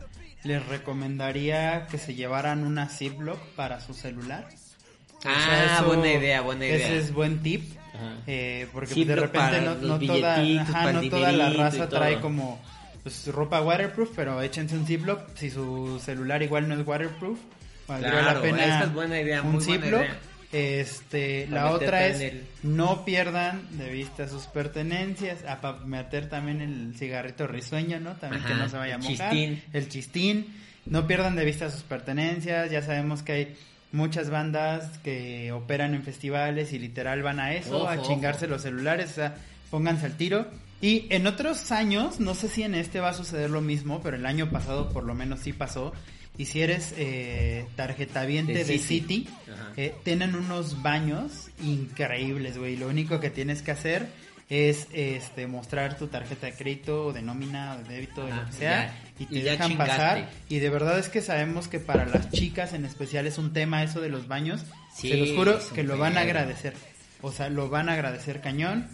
les 0.48 0.66
recomendaría 0.66 1.88
que 1.88 1.98
se 1.98 2.16
llevaran 2.16 2.66
una 2.66 2.88
Ziploc 2.88 3.40
para 3.56 3.80
su 3.82 3.94
celular. 3.94 4.48
O 4.50 5.30
ah, 5.30 5.44
sea, 5.46 5.76
eso- 5.76 5.86
buena 5.86 6.12
idea, 6.14 6.42
buena 6.42 6.66
idea. 6.66 6.78
Ese 6.78 6.98
es 6.98 7.14
buen 7.14 7.42
tip. 7.44 7.78
Ajá. 7.94 8.14
eh, 8.28 8.68
porque 8.74 8.94
Ziploc 8.94 9.08
de 9.08 9.16
repente 9.16 9.62
no, 9.62 9.76
no 9.76 10.00
toda, 10.00 10.36
ajá, 10.36 10.94
no 10.94 11.10
toda 11.10 11.32
la 11.32 11.50
raza 11.50 11.90
trae 11.90 12.20
como 12.20 12.60
pues, 13.02 13.26
ropa 13.28 13.62
waterproof, 13.62 14.12
pero 14.16 14.42
échense 14.42 14.76
un 14.76 14.86
Ziploc. 14.86 15.22
Si 15.36 15.50
su 15.50 16.00
celular 16.04 16.44
igual 16.44 16.68
no 16.68 16.76
es 16.80 16.86
waterproof, 16.86 17.40
valdría 17.88 18.12
Claro, 18.12 18.34
la 18.36 18.42
pena 18.42 18.66
esa 18.66 18.84
es 18.84 18.94
buena 18.94 19.20
idea, 19.20 19.42
un 19.42 19.54
muy 19.54 19.64
buena 19.64 19.84
Ziploc. 19.84 20.02
idea. 20.02 20.20
Este, 20.52 21.46
la 21.48 21.72
otra 21.72 22.08
es 22.08 22.22
el- 22.22 22.44
no 22.64 23.04
pierdan 23.04 23.78
de 23.78 23.90
vista 23.90 24.28
sus 24.30 24.46
pertenencias, 24.46 25.44
a 25.46 25.60
pa- 25.62 25.80
meter 25.86 26.30
también 26.30 26.62
el 26.62 26.96
cigarrito 26.98 27.48
risueño, 27.48 28.00
¿no? 28.00 28.14
También 28.14 28.44
que 28.46 28.54
no 28.54 28.70
se 28.70 28.78
vaya 28.78 28.96
a 28.96 28.98
mojar. 28.98 29.32
chistín. 29.32 29.64
El 29.74 29.90
chistín. 29.90 30.46
No 30.86 31.06
pierdan 31.06 31.36
de 31.36 31.44
vista 31.44 31.70
sus 31.70 31.84
pertenencias, 31.84 32.72
ya 32.72 32.82
sabemos 32.82 33.22
que 33.24 33.32
hay 33.34 33.56
muchas 33.92 34.30
bandas 34.30 34.98
que 35.04 35.52
operan 35.52 35.94
en 35.94 36.04
festivales 36.04 36.72
y 36.72 36.80
literal 36.80 37.22
van 37.24 37.42
a 37.42 37.54
eso, 37.54 37.80
Ojo, 37.80 37.88
a 37.90 38.02
chingarse 38.02 38.46
ojo. 38.46 38.54
los 38.54 38.62
celulares, 38.62 39.12
o 39.12 39.16
sea, 39.16 39.36
pónganse 39.70 40.06
al 40.06 40.16
tiro. 40.16 40.48
Y 40.80 41.08
en 41.10 41.28
otros 41.28 41.72
años, 41.74 42.22
no 42.22 42.36
sé 42.36 42.48
si 42.48 42.64
en 42.64 42.74
este 42.76 43.02
va 43.02 43.10
a 43.10 43.14
suceder 43.14 43.50
lo 43.50 43.60
mismo, 43.62 44.02
pero 44.02 44.16
el 44.16 44.26
año 44.26 44.50
pasado 44.50 44.90
por 44.94 45.04
lo 45.04 45.14
menos 45.14 45.42
sí 45.42 45.52
pasó. 45.52 45.92
Y 46.38 46.46
si 46.46 46.62
eres 46.62 46.94
eh, 46.98 47.66
tarjetaviente 47.76 48.54
De 48.54 48.64
de, 48.64 48.78
City. 48.80 49.28
Eh, 49.76 49.94
tienen 50.04 50.36
unos 50.36 50.82
baños 50.84 51.50
increíbles, 51.64 52.58
güey. 52.58 52.78
Lo 52.78 52.88
único 52.88 53.20
que 53.20 53.30
tienes 53.30 53.62
que 53.62 53.72
hacer 53.72 54.08
es 54.50 54.88
este 54.94 55.46
mostrar 55.48 55.98
tu 55.98 56.08
tarjeta 56.08 56.46
de 56.48 56.54
crédito 56.54 57.08
o 57.08 57.14
de 57.14 57.22
nómina 57.22 57.74
o 57.76 57.84
de 57.84 57.96
débito, 57.96 58.26
de 58.26 58.32
Ajá, 58.32 58.42
lo 58.42 58.48
que 58.48 58.54
sea, 58.54 58.88
ya. 58.88 59.14
y 59.20 59.26
te 59.26 59.36
Y 59.36 59.42
dejan 59.42 59.70
chingaste. 59.72 59.92
pasar. 59.94 60.30
Y 60.48 60.60
de 60.60 60.70
verdad 60.70 61.00
es 61.00 61.10
que 61.10 61.22
sabemos 61.22 61.68
que 61.68 61.80
para 61.80 62.06
las 62.06 62.32
chicas 62.32 62.74
en 62.74 62.86
especial 62.86 63.28
es 63.28 63.38
un 63.38 63.52
tema 63.52 63.84
eso 63.84 64.00
de 64.00 64.10
los 64.10 64.28
baños. 64.28 64.62
Sí, 64.96 65.10
Se 65.10 65.18
los 65.18 65.32
juro 65.32 65.60
que 65.76 65.84
lo 65.84 65.98
van 65.98 66.18
a 66.18 66.22
agradecer. 66.22 66.74
O 67.22 67.32
sea, 67.32 67.50
lo 67.50 67.68
van 67.70 67.90
a 67.90 67.94
agradecer 67.94 68.42
cañón. 68.42 68.88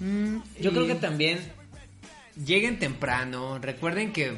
Mm, 0.00 0.36
Yo 0.60 0.70
y- 0.70 0.74
creo 0.74 0.86
que 0.86 0.94
también 0.94 1.38
lleguen 2.46 2.78
temprano. 2.78 3.58
Recuerden 3.58 4.12
que 4.12 4.34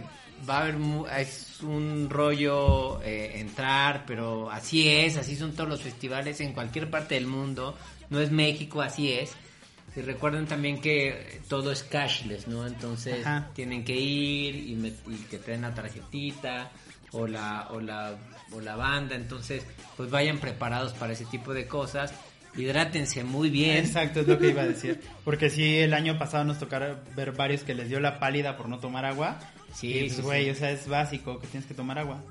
va 0.49 0.59
a 0.59 0.63
haber 0.63 0.77
es 1.19 1.61
un 1.63 2.09
rollo 2.11 3.01
eh, 3.03 3.33
entrar, 3.41 4.05
pero 4.07 4.51
así 4.51 4.89
es, 4.89 5.17
así 5.17 5.37
son 5.37 5.53
todos 5.53 5.69
los 5.69 5.81
festivales 5.83 6.41
en 6.41 6.53
cualquier 6.53 6.91
parte 6.91 7.15
del 7.15 7.27
mundo. 7.27 7.77
No 8.11 8.21
es 8.21 8.31
México, 8.31 8.83
así 8.83 9.13
es. 9.13 9.33
Y 9.95 10.01
recuerden 10.01 10.47
también 10.47 10.81
que 10.81 11.41
todo 11.49 11.71
es 11.71 11.83
cashless, 11.83 12.49
¿no? 12.49 12.67
Entonces 12.67 13.27
Ajá. 13.27 13.51
tienen 13.55 13.85
que 13.85 13.95
ir 13.95 14.57
y, 14.57 14.75
met- 14.75 14.97
y 15.07 15.17
que 15.31 15.39
te 15.39 15.51
den 15.53 15.63
la 15.63 15.75
tarjetita 15.75 16.71
o 17.13 17.27
la, 17.27 17.69
o 17.71 17.81
la 17.81 18.17
o 18.55 18.61
la 18.61 18.77
banda. 18.77 19.15
Entonces, 19.17 19.67
pues 19.97 20.11
vayan 20.11 20.39
preparados 20.39 20.93
para 20.95 21.13
ese 21.13 21.25
tipo 21.27 21.53
de 21.55 21.67
cosas. 21.67 22.13
Hidrátense 22.57 23.25
muy 23.25 23.49
bien. 23.51 23.79
Exacto, 23.79 24.21
es 24.21 24.29
lo 24.29 24.39
que 24.39 24.49
iba 24.49 24.63
a 24.63 24.67
decir. 24.67 25.01
Porque 25.25 25.49
sí, 25.49 25.79
el 25.79 25.95
año 25.95 26.19
pasado 26.19 26.45
nos 26.45 26.59
tocaron 26.59 26.99
ver 27.17 27.33
varios 27.33 27.63
que 27.63 27.75
les 27.75 27.89
dio 27.89 27.99
la 28.01 28.19
pálida 28.19 28.57
por 28.57 28.69
no 28.69 28.79
tomar 28.79 29.05
agua. 29.07 29.39
Sí, 29.75 29.97
pues, 30.01 30.17
sí, 30.17 30.23
güey, 30.23 30.45
sí. 30.45 30.51
o 30.51 30.55
sea, 30.55 30.71
es 30.71 30.89
básico 30.89 31.39
que 31.39 31.47
tienes 31.47 31.67
que 31.67 31.75
tomar 31.75 31.99
agua. 31.99 32.23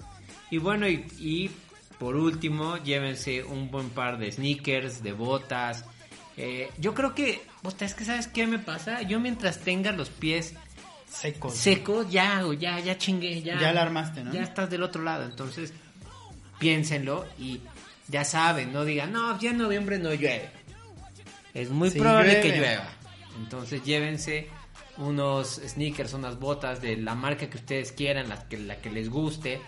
Y 0.49 0.57
bueno, 0.57 0.87
y, 0.87 1.05
y 1.17 1.51
por 1.97 2.15
último, 2.15 2.77
llévense 2.77 3.43
un 3.43 3.69
buen 3.69 3.89
par 3.89 4.17
de 4.17 4.31
sneakers, 4.31 5.03
de 5.03 5.13
botas. 5.13 5.85
Eh, 6.37 6.69
yo 6.77 6.93
creo 6.93 7.13
que, 7.13 7.41
es 7.79 7.93
que 7.93 8.05
¿sabes 8.05 8.27
qué 8.27 8.47
me 8.47 8.59
pasa? 8.59 9.01
Yo 9.03 9.19
mientras 9.19 9.59
tenga 9.59 9.91
los 9.91 10.09
pies 10.09 10.55
Secos. 11.05 11.53
secos, 11.55 12.09
ya, 12.09 12.41
ya, 12.57 12.79
ya 12.79 12.97
chingué, 12.97 13.41
ya. 13.41 13.59
Ya 13.59 13.73
la 13.73 13.83
armaste, 13.83 14.23
¿no? 14.23 14.33
Ya 14.33 14.43
estás 14.43 14.69
del 14.69 14.81
otro 14.81 15.03
lado, 15.03 15.25
entonces 15.25 15.73
piénsenlo 16.57 17.25
y 17.37 17.61
ya 18.07 18.23
saben, 18.23 18.71
no 18.73 18.85
digan, 18.85 19.11
no, 19.11 19.39
ya 19.39 19.51
en 19.51 19.57
noviembre 19.57 19.99
no 19.99 20.13
llueve. 20.13 20.49
Es 21.53 21.69
muy 21.69 21.89
Sí 21.89 21.99
probable 21.99 22.39
que 22.41 22.57
llueva. 22.57 22.89
Entonces 23.37 23.83
llévense 23.83 24.47
unos 25.01 25.61
sneakers, 25.67 26.13
unas 26.13 26.39
botas 26.39 26.81
de 26.81 26.97
la 26.97 27.15
marca 27.15 27.49
que 27.49 27.57
ustedes 27.57 27.91
quieran, 27.91 28.29
la 28.29 28.47
que, 28.47 28.57
la 28.57 28.77
que 28.77 28.89
les 28.91 29.09
guste, 29.09 29.59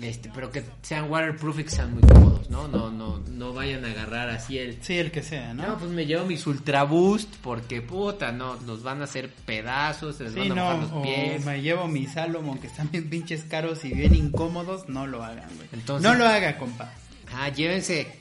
este, 0.00 0.30
pero 0.32 0.50
que 0.52 0.62
sean 0.82 1.10
waterproof 1.10 1.58
y 1.58 1.64
que 1.64 1.70
sean 1.70 1.92
muy 1.94 2.02
cómodos, 2.02 2.48
¿no? 2.50 2.68
No, 2.68 2.90
no, 2.90 3.18
no 3.18 3.52
vayan 3.52 3.84
a 3.84 3.88
agarrar 3.88 4.28
así 4.30 4.56
el... 4.58 4.78
Sí, 4.82 4.96
el 4.98 5.10
que 5.10 5.22
sea, 5.22 5.52
¿no? 5.54 5.66
No, 5.66 5.78
pues 5.78 5.90
me 5.90 6.06
llevo 6.06 6.24
mis 6.24 6.46
Ultra 6.46 6.84
Boost 6.84 7.34
porque 7.42 7.82
puta, 7.82 8.30
no, 8.30 8.54
los 8.66 8.82
van 8.84 9.00
a 9.00 9.04
hacer 9.04 9.28
pedazos, 9.44 10.16
se 10.16 10.24
les 10.24 10.34
Sí, 10.34 10.38
van 10.40 10.52
a 10.52 10.54
no, 10.54 10.64
mojar 10.64 10.78
los 10.82 10.92
o 10.92 11.02
pies. 11.02 11.44
me 11.44 11.60
llevo 11.62 11.88
mi 11.88 12.06
Salomon 12.06 12.58
que 12.58 12.68
están 12.68 12.90
bien 12.92 13.10
pinches 13.10 13.42
caros 13.44 13.84
y 13.84 13.92
bien 13.92 14.14
incómodos, 14.14 14.88
no 14.88 15.06
lo 15.08 15.24
hagan, 15.24 15.48
güey. 15.56 15.68
Entonces- 15.72 16.08
no 16.08 16.14
lo 16.16 16.26
haga, 16.26 16.56
compa. 16.58 16.92
Ah, 17.34 17.48
llévense. 17.48 18.17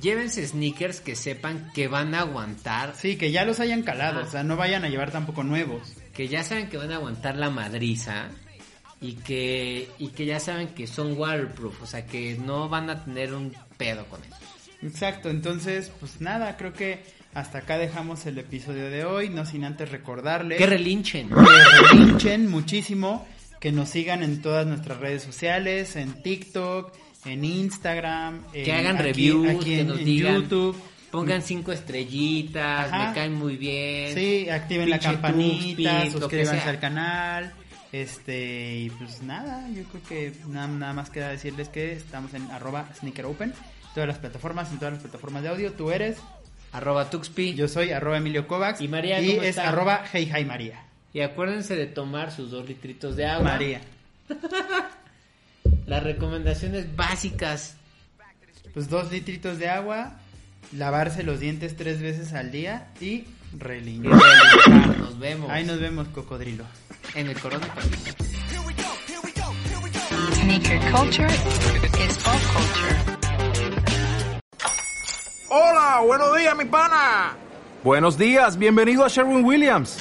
Llévense 0.00 0.46
sneakers 0.46 1.00
que 1.00 1.16
sepan 1.16 1.70
que 1.74 1.88
van 1.88 2.14
a 2.14 2.20
aguantar. 2.20 2.94
Sí, 2.96 3.16
que 3.16 3.30
ya 3.30 3.44
los 3.44 3.60
hayan 3.60 3.82
calado, 3.82 4.20
Ah. 4.20 4.24
o 4.26 4.30
sea, 4.30 4.42
no 4.42 4.56
vayan 4.56 4.84
a 4.84 4.88
llevar 4.88 5.10
tampoco 5.10 5.42
nuevos. 5.42 5.94
Que 6.14 6.28
ya 6.28 6.42
saben 6.42 6.68
que 6.68 6.76
van 6.76 6.92
a 6.92 6.96
aguantar 6.96 7.36
la 7.36 7.50
madriza. 7.50 8.28
Y 9.00 9.14
que, 9.14 9.90
y 9.98 10.08
que 10.08 10.24
ya 10.26 10.40
saben 10.40 10.68
que 10.68 10.86
son 10.86 11.16
waterproof. 11.18 11.82
O 11.82 11.86
sea, 11.86 12.06
que 12.06 12.36
no 12.36 12.68
van 12.68 12.88
a 12.90 13.04
tener 13.04 13.34
un 13.34 13.54
pedo 13.76 14.06
con 14.06 14.22
eso. 14.24 14.36
Exacto, 14.82 15.30
entonces, 15.30 15.90
pues 16.00 16.20
nada, 16.20 16.56
creo 16.56 16.72
que 16.72 17.00
hasta 17.34 17.58
acá 17.58 17.76
dejamos 17.78 18.24
el 18.26 18.38
episodio 18.38 18.88
de 18.90 19.04
hoy, 19.04 19.28
no 19.28 19.44
sin 19.44 19.64
antes 19.64 19.90
recordarles 19.90 20.58
Que 20.58 20.66
relinchen. 20.66 21.28
que 21.28 21.34
relinchen 21.90 22.50
muchísimo, 22.50 23.26
que 23.60 23.72
nos 23.72 23.88
sigan 23.90 24.22
en 24.22 24.40
todas 24.42 24.66
nuestras 24.66 24.98
redes 24.98 25.22
sociales, 25.22 25.96
en 25.96 26.22
TikTok, 26.22 26.92
en 27.26 27.44
Instagram, 27.44 28.42
Que 28.52 28.64
en- 28.70 28.76
hagan 28.76 28.96
aquí- 28.96 29.04
reviews, 29.04 29.48
aquí 29.50 29.64
que 29.64 29.80
en, 29.80 29.88
nos 29.88 29.98
en 29.98 30.04
digan. 30.04 30.34
YouTube. 30.36 30.76
Pongan 31.10 31.42
cinco 31.42 31.72
estrellitas. 31.72 32.92
Ajá. 32.92 33.08
Me 33.08 33.14
caen 33.14 33.34
muy 33.34 33.56
bien. 33.56 34.14
Sí, 34.14 34.48
activen 34.50 34.90
la 34.90 34.98
campanita, 34.98 36.10
suscríbanse 36.10 36.68
al 36.68 36.78
canal. 36.80 37.52
Este, 37.92 38.76
y 38.76 38.90
pues 38.90 39.22
nada, 39.22 39.66
yo 39.70 39.84
creo 39.84 40.02
que 40.08 40.32
nada, 40.48 40.66
nada 40.66 40.92
más 40.92 41.08
queda 41.08 41.28
decirles 41.28 41.68
que 41.68 41.92
estamos 41.92 42.34
en 42.34 42.50
arroba 42.50 42.88
sneaker 42.98 43.24
open, 43.24 43.54
todas 43.94 44.08
las 44.08 44.18
plataformas, 44.18 44.70
en 44.72 44.78
todas 44.78 44.94
las 44.94 45.02
plataformas 45.02 45.42
de 45.44 45.48
audio. 45.48 45.72
Tú 45.72 45.90
eres, 45.92 46.18
Arroba 46.72 47.08
Tuxpi. 47.08 47.54
yo 47.54 47.68
soy 47.68 47.92
arroba 47.92 48.18
Emilio 48.18 48.46
Kovacs. 48.46 48.80
¿Y 48.82 48.88
María, 48.88 49.20
y 49.20 49.30
es 49.30 49.42
está? 49.44 49.68
arroba 49.70 50.04
hey 50.12 50.30
hi 50.36 50.44
María. 50.44 50.82
Y 51.14 51.20
acuérdense 51.20 51.76
de 51.76 51.86
tomar 51.86 52.32
sus 52.32 52.50
dos 52.50 52.68
litritos 52.68 53.16
de 53.16 53.24
agua. 53.24 53.52
María. 53.52 53.80
Las 55.86 56.02
recomendaciones 56.02 56.94
básicas. 56.96 57.76
Pues 58.74 58.90
dos 58.90 59.10
litritos 59.10 59.58
de 59.58 59.68
agua, 59.68 60.18
lavarse 60.72 61.22
los 61.22 61.40
dientes 61.40 61.76
tres 61.76 62.02
veces 62.02 62.34
al 62.34 62.50
día 62.50 62.88
y 63.00 63.24
relinchar. 63.56 64.12
relinchar. 64.66 64.98
Nos 64.98 65.18
vemos. 65.18 65.50
Ahí 65.50 65.64
nos 65.64 65.80
vemos, 65.80 66.08
cocodrilo. 66.08 66.64
En 67.14 67.28
el 67.28 67.38
Corona 67.40 67.66
Sneaker 70.34 70.80
culture 70.92 71.26
is 71.26 72.18
pop 72.18 72.40
culture. 72.52 72.96
Hola, 75.48 76.02
buenos 76.04 76.36
días, 76.36 76.56
mi 76.56 76.64
pana. 76.64 77.36
Buenos 77.84 78.18
días, 78.18 78.58
bienvenido 78.58 79.04
a 79.04 79.08
Sherwin 79.08 79.44
Williams. 79.44 79.98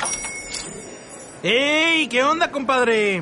¡Ey! 1.44 2.08
¿Qué 2.08 2.24
onda, 2.24 2.52
compadre? 2.52 3.22